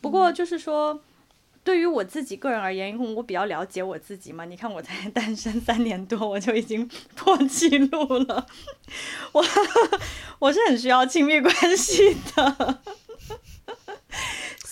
[0.00, 1.00] 不过就是说，嗯、
[1.64, 8.46] 对于我自己个人而言，因为我比较了解我自己嘛，你看我才 单身三年多，我就已经 破纪录了。
[9.32, 9.44] 我
[10.38, 12.80] 我是很需要亲密关系的。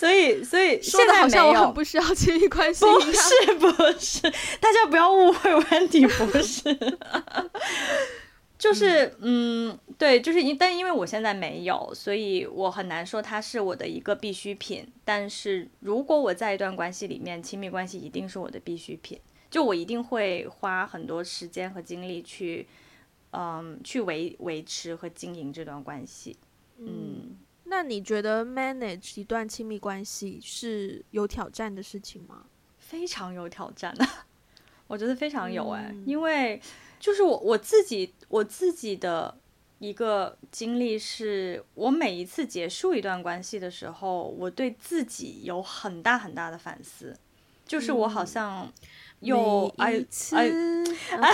[0.07, 2.84] 所以，所以现在好像我很不需要亲密关系。
[2.84, 4.22] 不是，不是，
[4.61, 6.76] 大家不要误会，Wendy 不是。
[8.57, 14.86] 就是，嗯，对，就是因，但因为我现在没有，所以我很难说它是我的一个必需品。
[15.04, 22.66] 但是如果我在一段关系里面，亲密关系一定是我的必需品，就我一定会花很多时间和精力去，
[23.32, 26.36] 嗯，去维维持和经营这段关系，
[26.78, 26.86] 嗯。
[26.86, 27.38] 嗯
[27.69, 32.45] 那你觉得 manage 一段亲密关系是有挑战的事情吗？
[32.79, 34.27] 非常有挑战啊，
[34.87, 36.61] 我觉得非常有哎、嗯，因为
[37.01, 39.37] 就是我我自己我自己的
[39.81, 47.17] 一个经历是，我每一次结束一段关系的时候，我对自己有很大很大的反思，
[47.67, 48.73] 就是我好像
[49.19, 50.01] 有哎
[50.33, 50.49] 哎
[51.21, 51.33] 哎，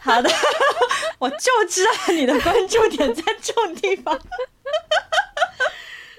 [0.00, 0.28] 好的，
[1.20, 4.20] 我就知道你的关注点在这种地方。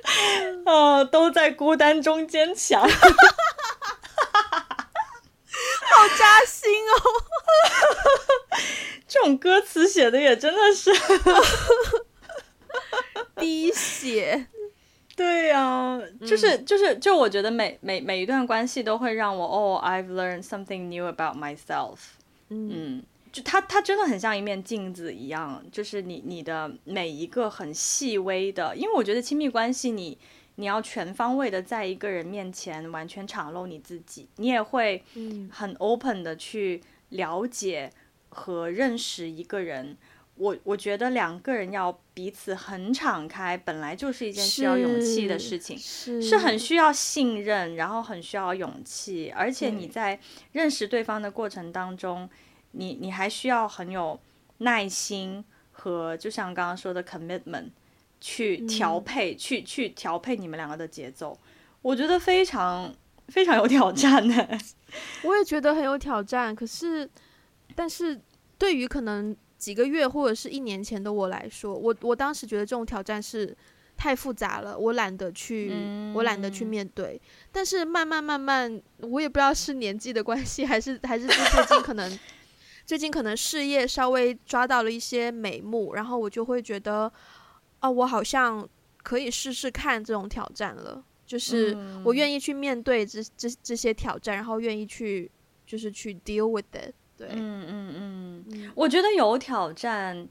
[0.65, 2.89] 呃，都在孤单中坚强， 好
[6.17, 6.95] 扎心哦！
[9.07, 10.91] 这种歌词写的也真的是
[13.35, 14.47] 滴血。
[15.15, 21.97] 对呀、啊，就是就是就我觉得每每每一段关系都会让我哦，I've learned something new about myself。
[22.49, 22.69] 嗯。
[22.71, 23.03] 嗯
[23.37, 30.17] 就它，它真的很像一面镜子一样，就是你你的每一个很细微的，因为我觉得亲密关系你，你
[30.55, 35.03] 你要全方位的在一个人面前完全敞露你自己，你也会
[35.51, 37.91] 很 open 的去了解
[38.29, 39.95] 和认识一个人。
[40.33, 50.19] 我我觉得两个人要彼此很敞开，本来就是一件需要勇气的事情，是，是，是很需要信任，然后很需要勇气，而且你在
[50.53, 52.27] 认识对方的过程当中。
[52.77, 54.19] 你你还需要很有
[54.59, 57.69] 耐心和就像刚刚说的 commitment
[58.21, 61.37] 去调配，嗯、去去调配你们两个的节奏，
[61.81, 62.93] 我觉得非常
[63.27, 64.47] 非常有挑战呢。
[65.23, 67.09] 我也觉得很有挑战，可是，
[67.75, 68.19] 但是
[68.57, 73.55] 对于可能几个月或者是一年前的我来说，我我当时觉得这种挑战是
[73.97, 77.21] 太复杂了，我懒得去，嗯、我懒得去面对。
[77.51, 82.19] 但是慢慢慢慢，我也不知道是年纪的关系，还是还是最近可能
[82.87, 87.11] 最近可能事业稍微抓到了一些眉目，然后我就会觉得，
[87.81, 88.67] 哦，我好像
[89.03, 91.03] 可以试试看这种挑战了。
[91.25, 95.29] 就是我愿意去面对这这这些挑战，然后愿意去
[95.65, 96.93] 就是去 deal with it。
[97.17, 100.25] 对，嗯嗯嗯，嗯，我觉得有挑战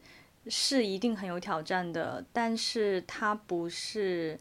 [0.47, 4.39] 是一定很有挑战的，但是它不是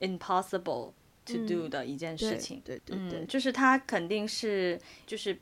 [0.00, 0.90] impossible
[1.24, 2.60] to do 的一件事情。
[2.64, 5.38] 对对，对、嗯，就是它肯定是就是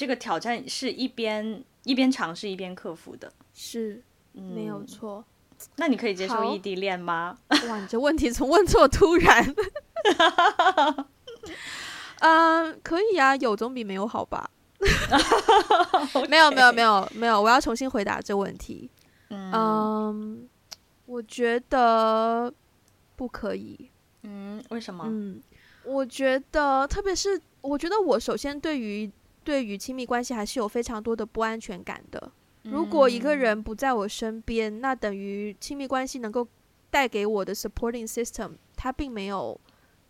[0.00, 5.22] 这个挑战是一边一边尝试一边克服的，是、嗯、没有错。
[5.76, 7.36] 那你可以接受异地恋吗？
[7.68, 9.54] 哇，你这问题从问错突然。
[12.20, 14.48] 嗯， uh, 可以啊，有总比没有好吧？
[16.30, 18.88] 没有没有没有没有，我要重新回答这问题。
[19.28, 20.36] 嗯，um,
[21.04, 22.50] 我觉得
[23.16, 23.90] 不可以。
[24.22, 25.04] 嗯，为什么？
[25.06, 25.42] 嗯，
[25.84, 29.10] 我觉得，特别是我觉得，我首先对于
[29.44, 32.32] 对于亲密关系还是有非常多的不安全感的。
[32.62, 36.46] 如果一个人不在我身边，那等于亲密关系能够
[36.90, 39.60] 带给我的 supporting system，它并没有。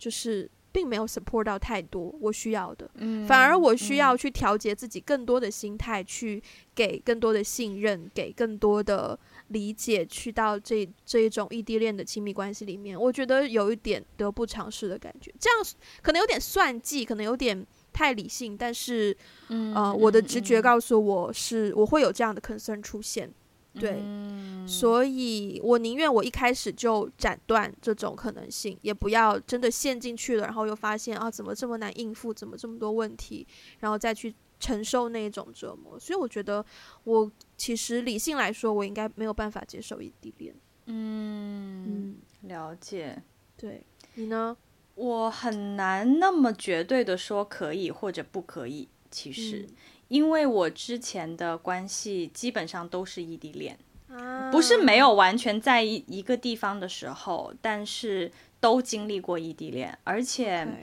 [0.01, 6.43] 就是并没有 support 到太多我需要的，嗯，反而我需要去调节自己更多的心态，去
[6.75, 9.19] 给更多的信任，给更多的
[9.49, 15.31] 理解，去到这这一种异地恋的亲密关系里面，我觉得有一点得不偿失的感觉。
[15.39, 19.17] 这样可能有点算计，可能有点太理性，但是，
[19.49, 23.33] 嗯，呃，我的直觉告诉我是我会有这样的 concern 出现。
[23.73, 33.47] 对，嗯、所以我宁愿我一开始就斩断这种可能性，也不要真的陷进去了，然后又发现啊，怎么这么难应付，怎么这么多问题，
[33.79, 35.97] 然后再去承受那种折磨。
[36.01, 36.67] 所以我觉得，
[37.05, 40.53] 我其实理性来说，我应该没有办法接受异地恋。
[40.87, 42.17] 嗯，嗯，
[42.49, 43.23] 了解。
[43.57, 43.85] 对，
[44.15, 44.57] 你呢？
[44.95, 49.67] 我很难那么绝对的说可以或者不可以，其实。
[49.69, 49.75] 嗯
[50.11, 53.79] 因为我之前的关系基本上都是异地恋，
[54.09, 58.29] 啊、不是没有完全在一一个地方的时候，但是
[58.59, 60.75] 都经历过异地恋，而且，对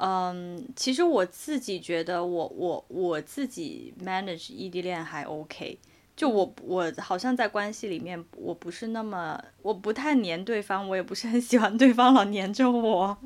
[0.00, 5.78] 嗯，其实我自己觉得我我我自己 manage 异地恋还 OK。
[6.18, 13.16] 就我我好像在关系里面，我不是那么，我不太黏对方，我也不是很喜欢对方老黏着我。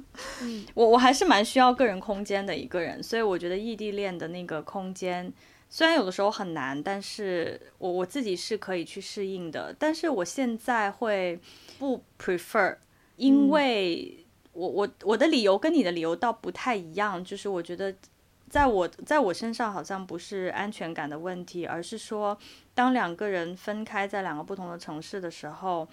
[0.42, 5.32] 嗯，我我还是蛮需要个人空间的一个人，所以我觉得异地恋的那个空间，
[5.70, 9.74] 虽然有的时候很难，但是我我自己是可以去适应的。
[9.78, 11.40] 但是我现在会
[11.78, 12.76] 不 prefer，
[13.16, 14.22] 因为
[14.52, 17.94] 我我我的理由跟你的理由倒不太一样，就是我觉得。
[18.52, 22.36] 在我在我身上好像不是安全感的问题，而是说，
[22.74, 25.88] 当两个人分开在两个不同的城市的时候，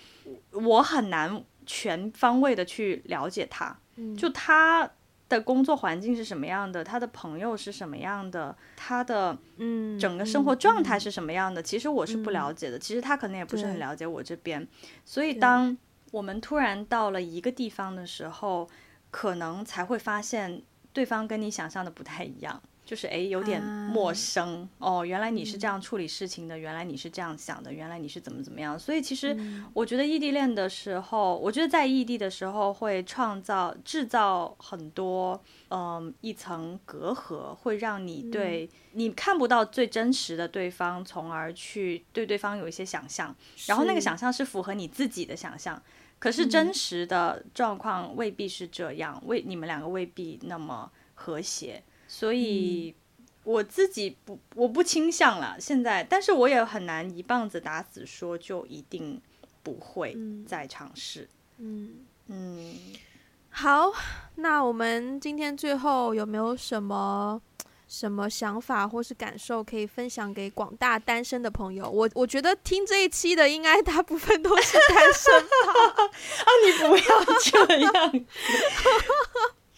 [0.51, 3.73] 我很难全方位的去了解他。
[4.17, 4.91] 就他
[5.29, 12.77] 的工作环境是什么样的，他的朋友是什么样的，他的嗯整个生活状态是什么样的，其实我是不了解的。
[12.77, 14.67] 其实他可能也不是很了解我这边。
[15.05, 15.77] 所以当
[16.11, 18.69] 我们突然到了一个地方的时候，
[19.11, 20.61] 可能才会发现。
[20.99, 25.05] 对方跟你想象的不太一样，就是诶，有点陌生、啊、哦。
[25.05, 28.77] 原来你是这样处理事情的，嗯、原来你是这样想的，原来你是怎么怎么样。
[28.77, 29.33] 所以其实
[29.73, 43.33] 我觉得异地恋的时候，嗯、我觉得在异地的时候会创造制造很多嗯一层隔阂，会让你对、嗯、你看不到最真实的对方，从而去对对方有一些想象，
[43.67, 45.81] 然后那个想象是符合你自己的想象。
[46.19, 52.93] 可是真实的状况未必是这样，未你们两个未必那么和谐，所以
[53.43, 59.19] 我自己不我不倾向了现在，但是我也很难一棒子打死说就一定
[59.63, 61.27] 不会再尝试。
[61.57, 62.05] 嗯。
[62.31, 62.75] 嗯，
[63.49, 63.91] 好，
[64.35, 67.41] 那我们今天最后有没有什么？
[67.89, 71.89] 什么想法或是感受可以分享给广大单身的朋友？
[71.89, 76.03] 我我觉得听这一期的应该大部分都是单身吧？
[76.05, 78.25] 啊，你不要这样。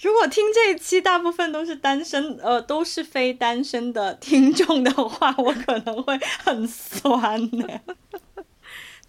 [0.02, 7.66] 如果听这一期大部分都是单身，呃，都是非单身的听众的话，我可能会很酸呢。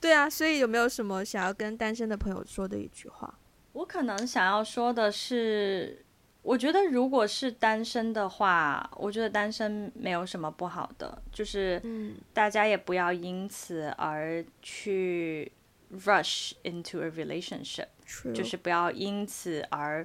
[0.01, 3.35] 对啊，所以有没有什么想要跟单身的朋友说的一句话？
[3.73, 6.02] 我可能想要说的是。
[6.43, 11.81] 我觉得，如果是单身的话，我觉得单身没有什么不好的，就是
[12.33, 15.51] 大家也不要因此而去
[16.05, 18.33] rush into a relationship，True.
[18.33, 20.05] 就是不要因此而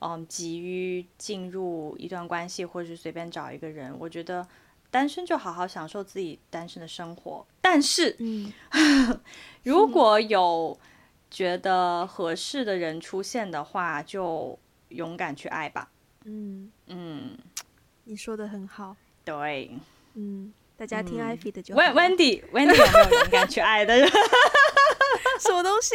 [0.00, 3.92] 嗯急于进入一段关系，或者是随便找一个人。
[3.98, 4.46] 我觉得
[4.90, 7.44] 单身就好好享受自己单身的生活。
[7.60, 8.52] 但是，嗯，
[9.64, 10.78] 如果有
[11.30, 14.58] 觉得合适的人出现的话，就
[14.92, 15.88] 勇敢去爱吧。
[16.24, 17.36] 嗯嗯，
[18.04, 18.96] 你说的很好。
[19.24, 19.70] 对，
[20.14, 21.80] 嗯，大家听 Ivy 的就好。
[21.80, 24.08] Wendy，Wendy 有没有勇敢去爱的人？
[25.40, 25.94] 什么东西？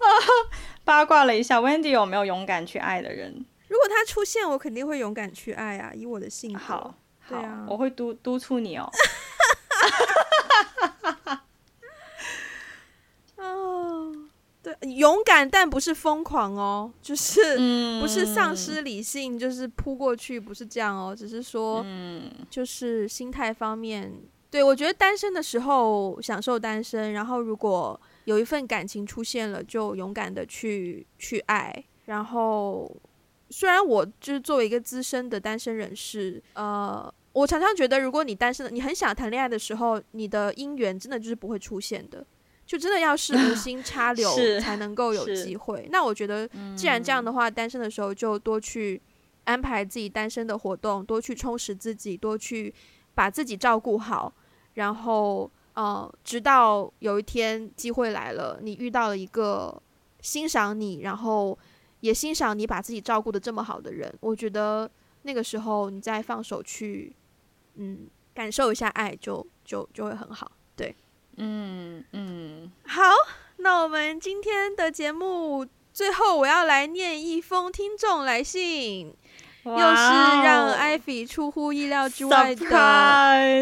[0.84, 3.44] 八卦了一下，Wendy 有没有勇敢去爱的人？
[3.68, 5.92] 如果他出现，我肯定会勇敢去爱啊！
[5.94, 6.94] 以我的性格，好，
[7.28, 8.90] 对啊，我会督督促你哦。
[13.36, 14.12] 哦，
[14.62, 17.40] 对，勇敢但不是疯狂哦，就是
[18.00, 21.84] 不是丧失理性，就是扑过去，不是这样哦，只是说，
[22.48, 24.12] 就是心态方面，
[24.50, 28.00] 对，我觉得单身的时候享受单身，然后如果。
[28.26, 31.84] 有一份感情出现了，就勇敢的去去爱。
[32.04, 32.88] 然后，
[33.48, 42.24] 虽然我就是作为一个资深的单身人士，呃，我常常觉得，如果你单身的，你很想谈恋爱的时候，你的姻缘真的就是不会出现的，
[42.70, 45.88] 就真的要是无心插柳才能够有机会。
[45.90, 49.02] 那我觉得，既然这样的话，单身的时候就多去
[49.42, 52.72] 安排自己单身的活动，多去充实自己，多去
[53.12, 54.32] 把自己照顾好，
[54.74, 55.50] 然后。
[55.74, 59.80] 呃，直到有一天机会来了，你遇到了一个
[60.20, 61.56] 欣赏你，然后
[62.00, 64.90] 也欣赏你把自己照顾的这么好的人，我觉得
[65.22, 67.14] 那个时候你再放手去，
[67.76, 70.50] 嗯，感受一下爱就，就就就会很好。
[71.36, 73.02] 对，嗯嗯，好，
[73.56, 79.14] 那我们今天的节目最后我要来念一封听众来信。
[79.62, 80.02] 又是
[80.42, 82.64] 让 Ivy 出乎意料之外的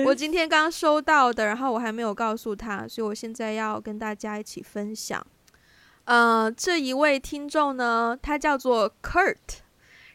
[0.07, 5.21] 我今天刚收到的，然后我还没有告诉他，所以我现在要跟大家一起分享。
[6.05, 9.35] 呃，这一位听众呢，他叫做 Kurt，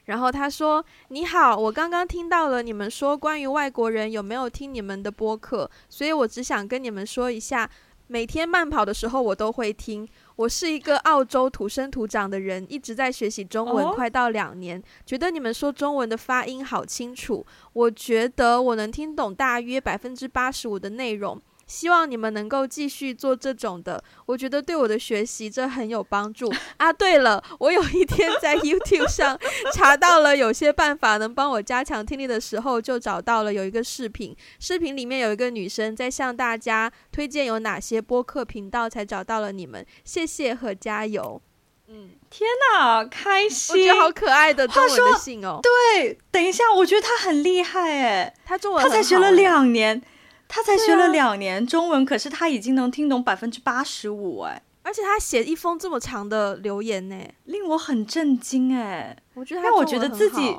[0.06, 7.70] 然后他说：“你好，我刚刚听到了你们说关于外国人有没有听你们的播客，所以我只想跟你们说一下，
[8.08, 21.40] 每天慢跑的时候我都会听。”我是一个澳洲土生土长的人，一直在学习中文，快到两年，哦，觉得你们说中文的发音好清楚，我觉得我能听懂大约百分之八十五的内容。
[21.66, 26.92] 希望你们能够继续做这种的，我觉得对我的学习这很有帮助 啊。
[26.92, 29.40] 对了，我有一天在 YouTube 上
[29.74, 39.86] 查到了有些办法能帮我加强听力的时候，就找到了有一个视频，视频里面有一个女生在向大家推荐有哪些播客频道，才找到了你们。
[40.04, 41.42] 谢谢和加油。
[41.88, 43.76] 嗯，天哪，开心！
[43.76, 45.60] 我觉得好可爱的中文的信哦。
[45.62, 50.02] 对，等一下，我觉得他很厉害哎，他中文他才学了两年。
[50.48, 54.62] 他才学了两年中文，啊，可是他已经能听懂百分之八十五哎！
[54.84, 57.16] 而且他写一封这么长的留言呢，
[57.46, 59.18] 令我很震惊哎！
[59.34, 60.58] 我觉得，让我觉得自己，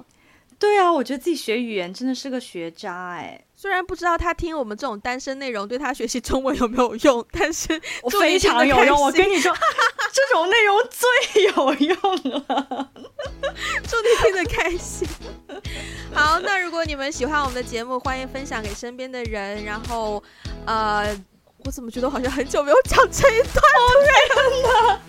[0.59, 3.44] 对啊，我觉得自己学语言真的是个学渣哎！
[3.57, 9.00] 虽然不知道他听我们这种单身内容对他学习中文有没有用，但是 我非常有用。
[9.00, 9.52] 我跟你说，
[10.12, 11.96] 这种内容最有用
[12.30, 12.90] 了。
[13.88, 15.07] 祝你听得开心。
[16.12, 19.64] 好，那如果你们喜欢我们的节目，欢迎分享给身边的人。
[19.64, 20.22] 然后，
[20.66, 21.16] 呃，
[21.64, 23.62] 我怎么觉得好像很久没有讲这一段
[24.62, 25.00] 了？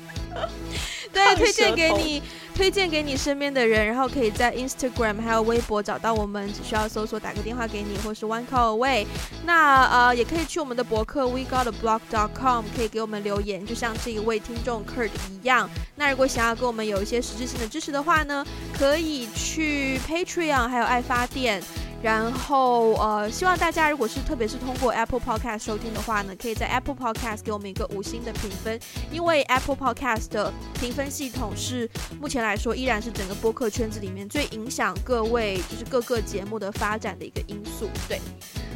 [1.11, 2.21] 对，推荐给你。
[2.55, 9.05] 推荐给你身边的人，然后可以在 Instagram 还有微博找到我们，只需要搜索打个电话给你，或是 One Call Away。
[9.45, 15.69] 那呃，也可以去我们的博客 WeGotAblog.com，可以给我们留言，就像这一位听众 Kurt 一样。
[15.95, 21.61] 那如果想要跟我们有一些实质性的支持的话呢，可以去 Patreon 还有爱发电。
[22.05, 28.79] 然后，呃，希望大家如果是特别是通过 Apple Podcast 收听的话呢，可以在 Apple Podcast 给我们一个五星的评分，
[29.11, 31.89] 因为 Apple Podcast 的评分系统是
[32.21, 37.89] 目前来说依然是整个播客圈子里面最影响各位就是各个节目的发展的一个因素。
[38.07, 38.21] 对，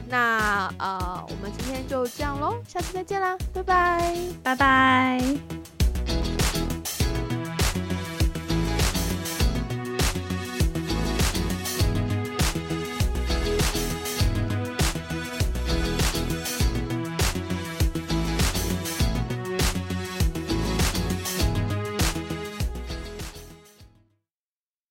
[0.07, 6.38] 那呃，我们今天就这样喽，下次再见啦，拜拜，拜拜。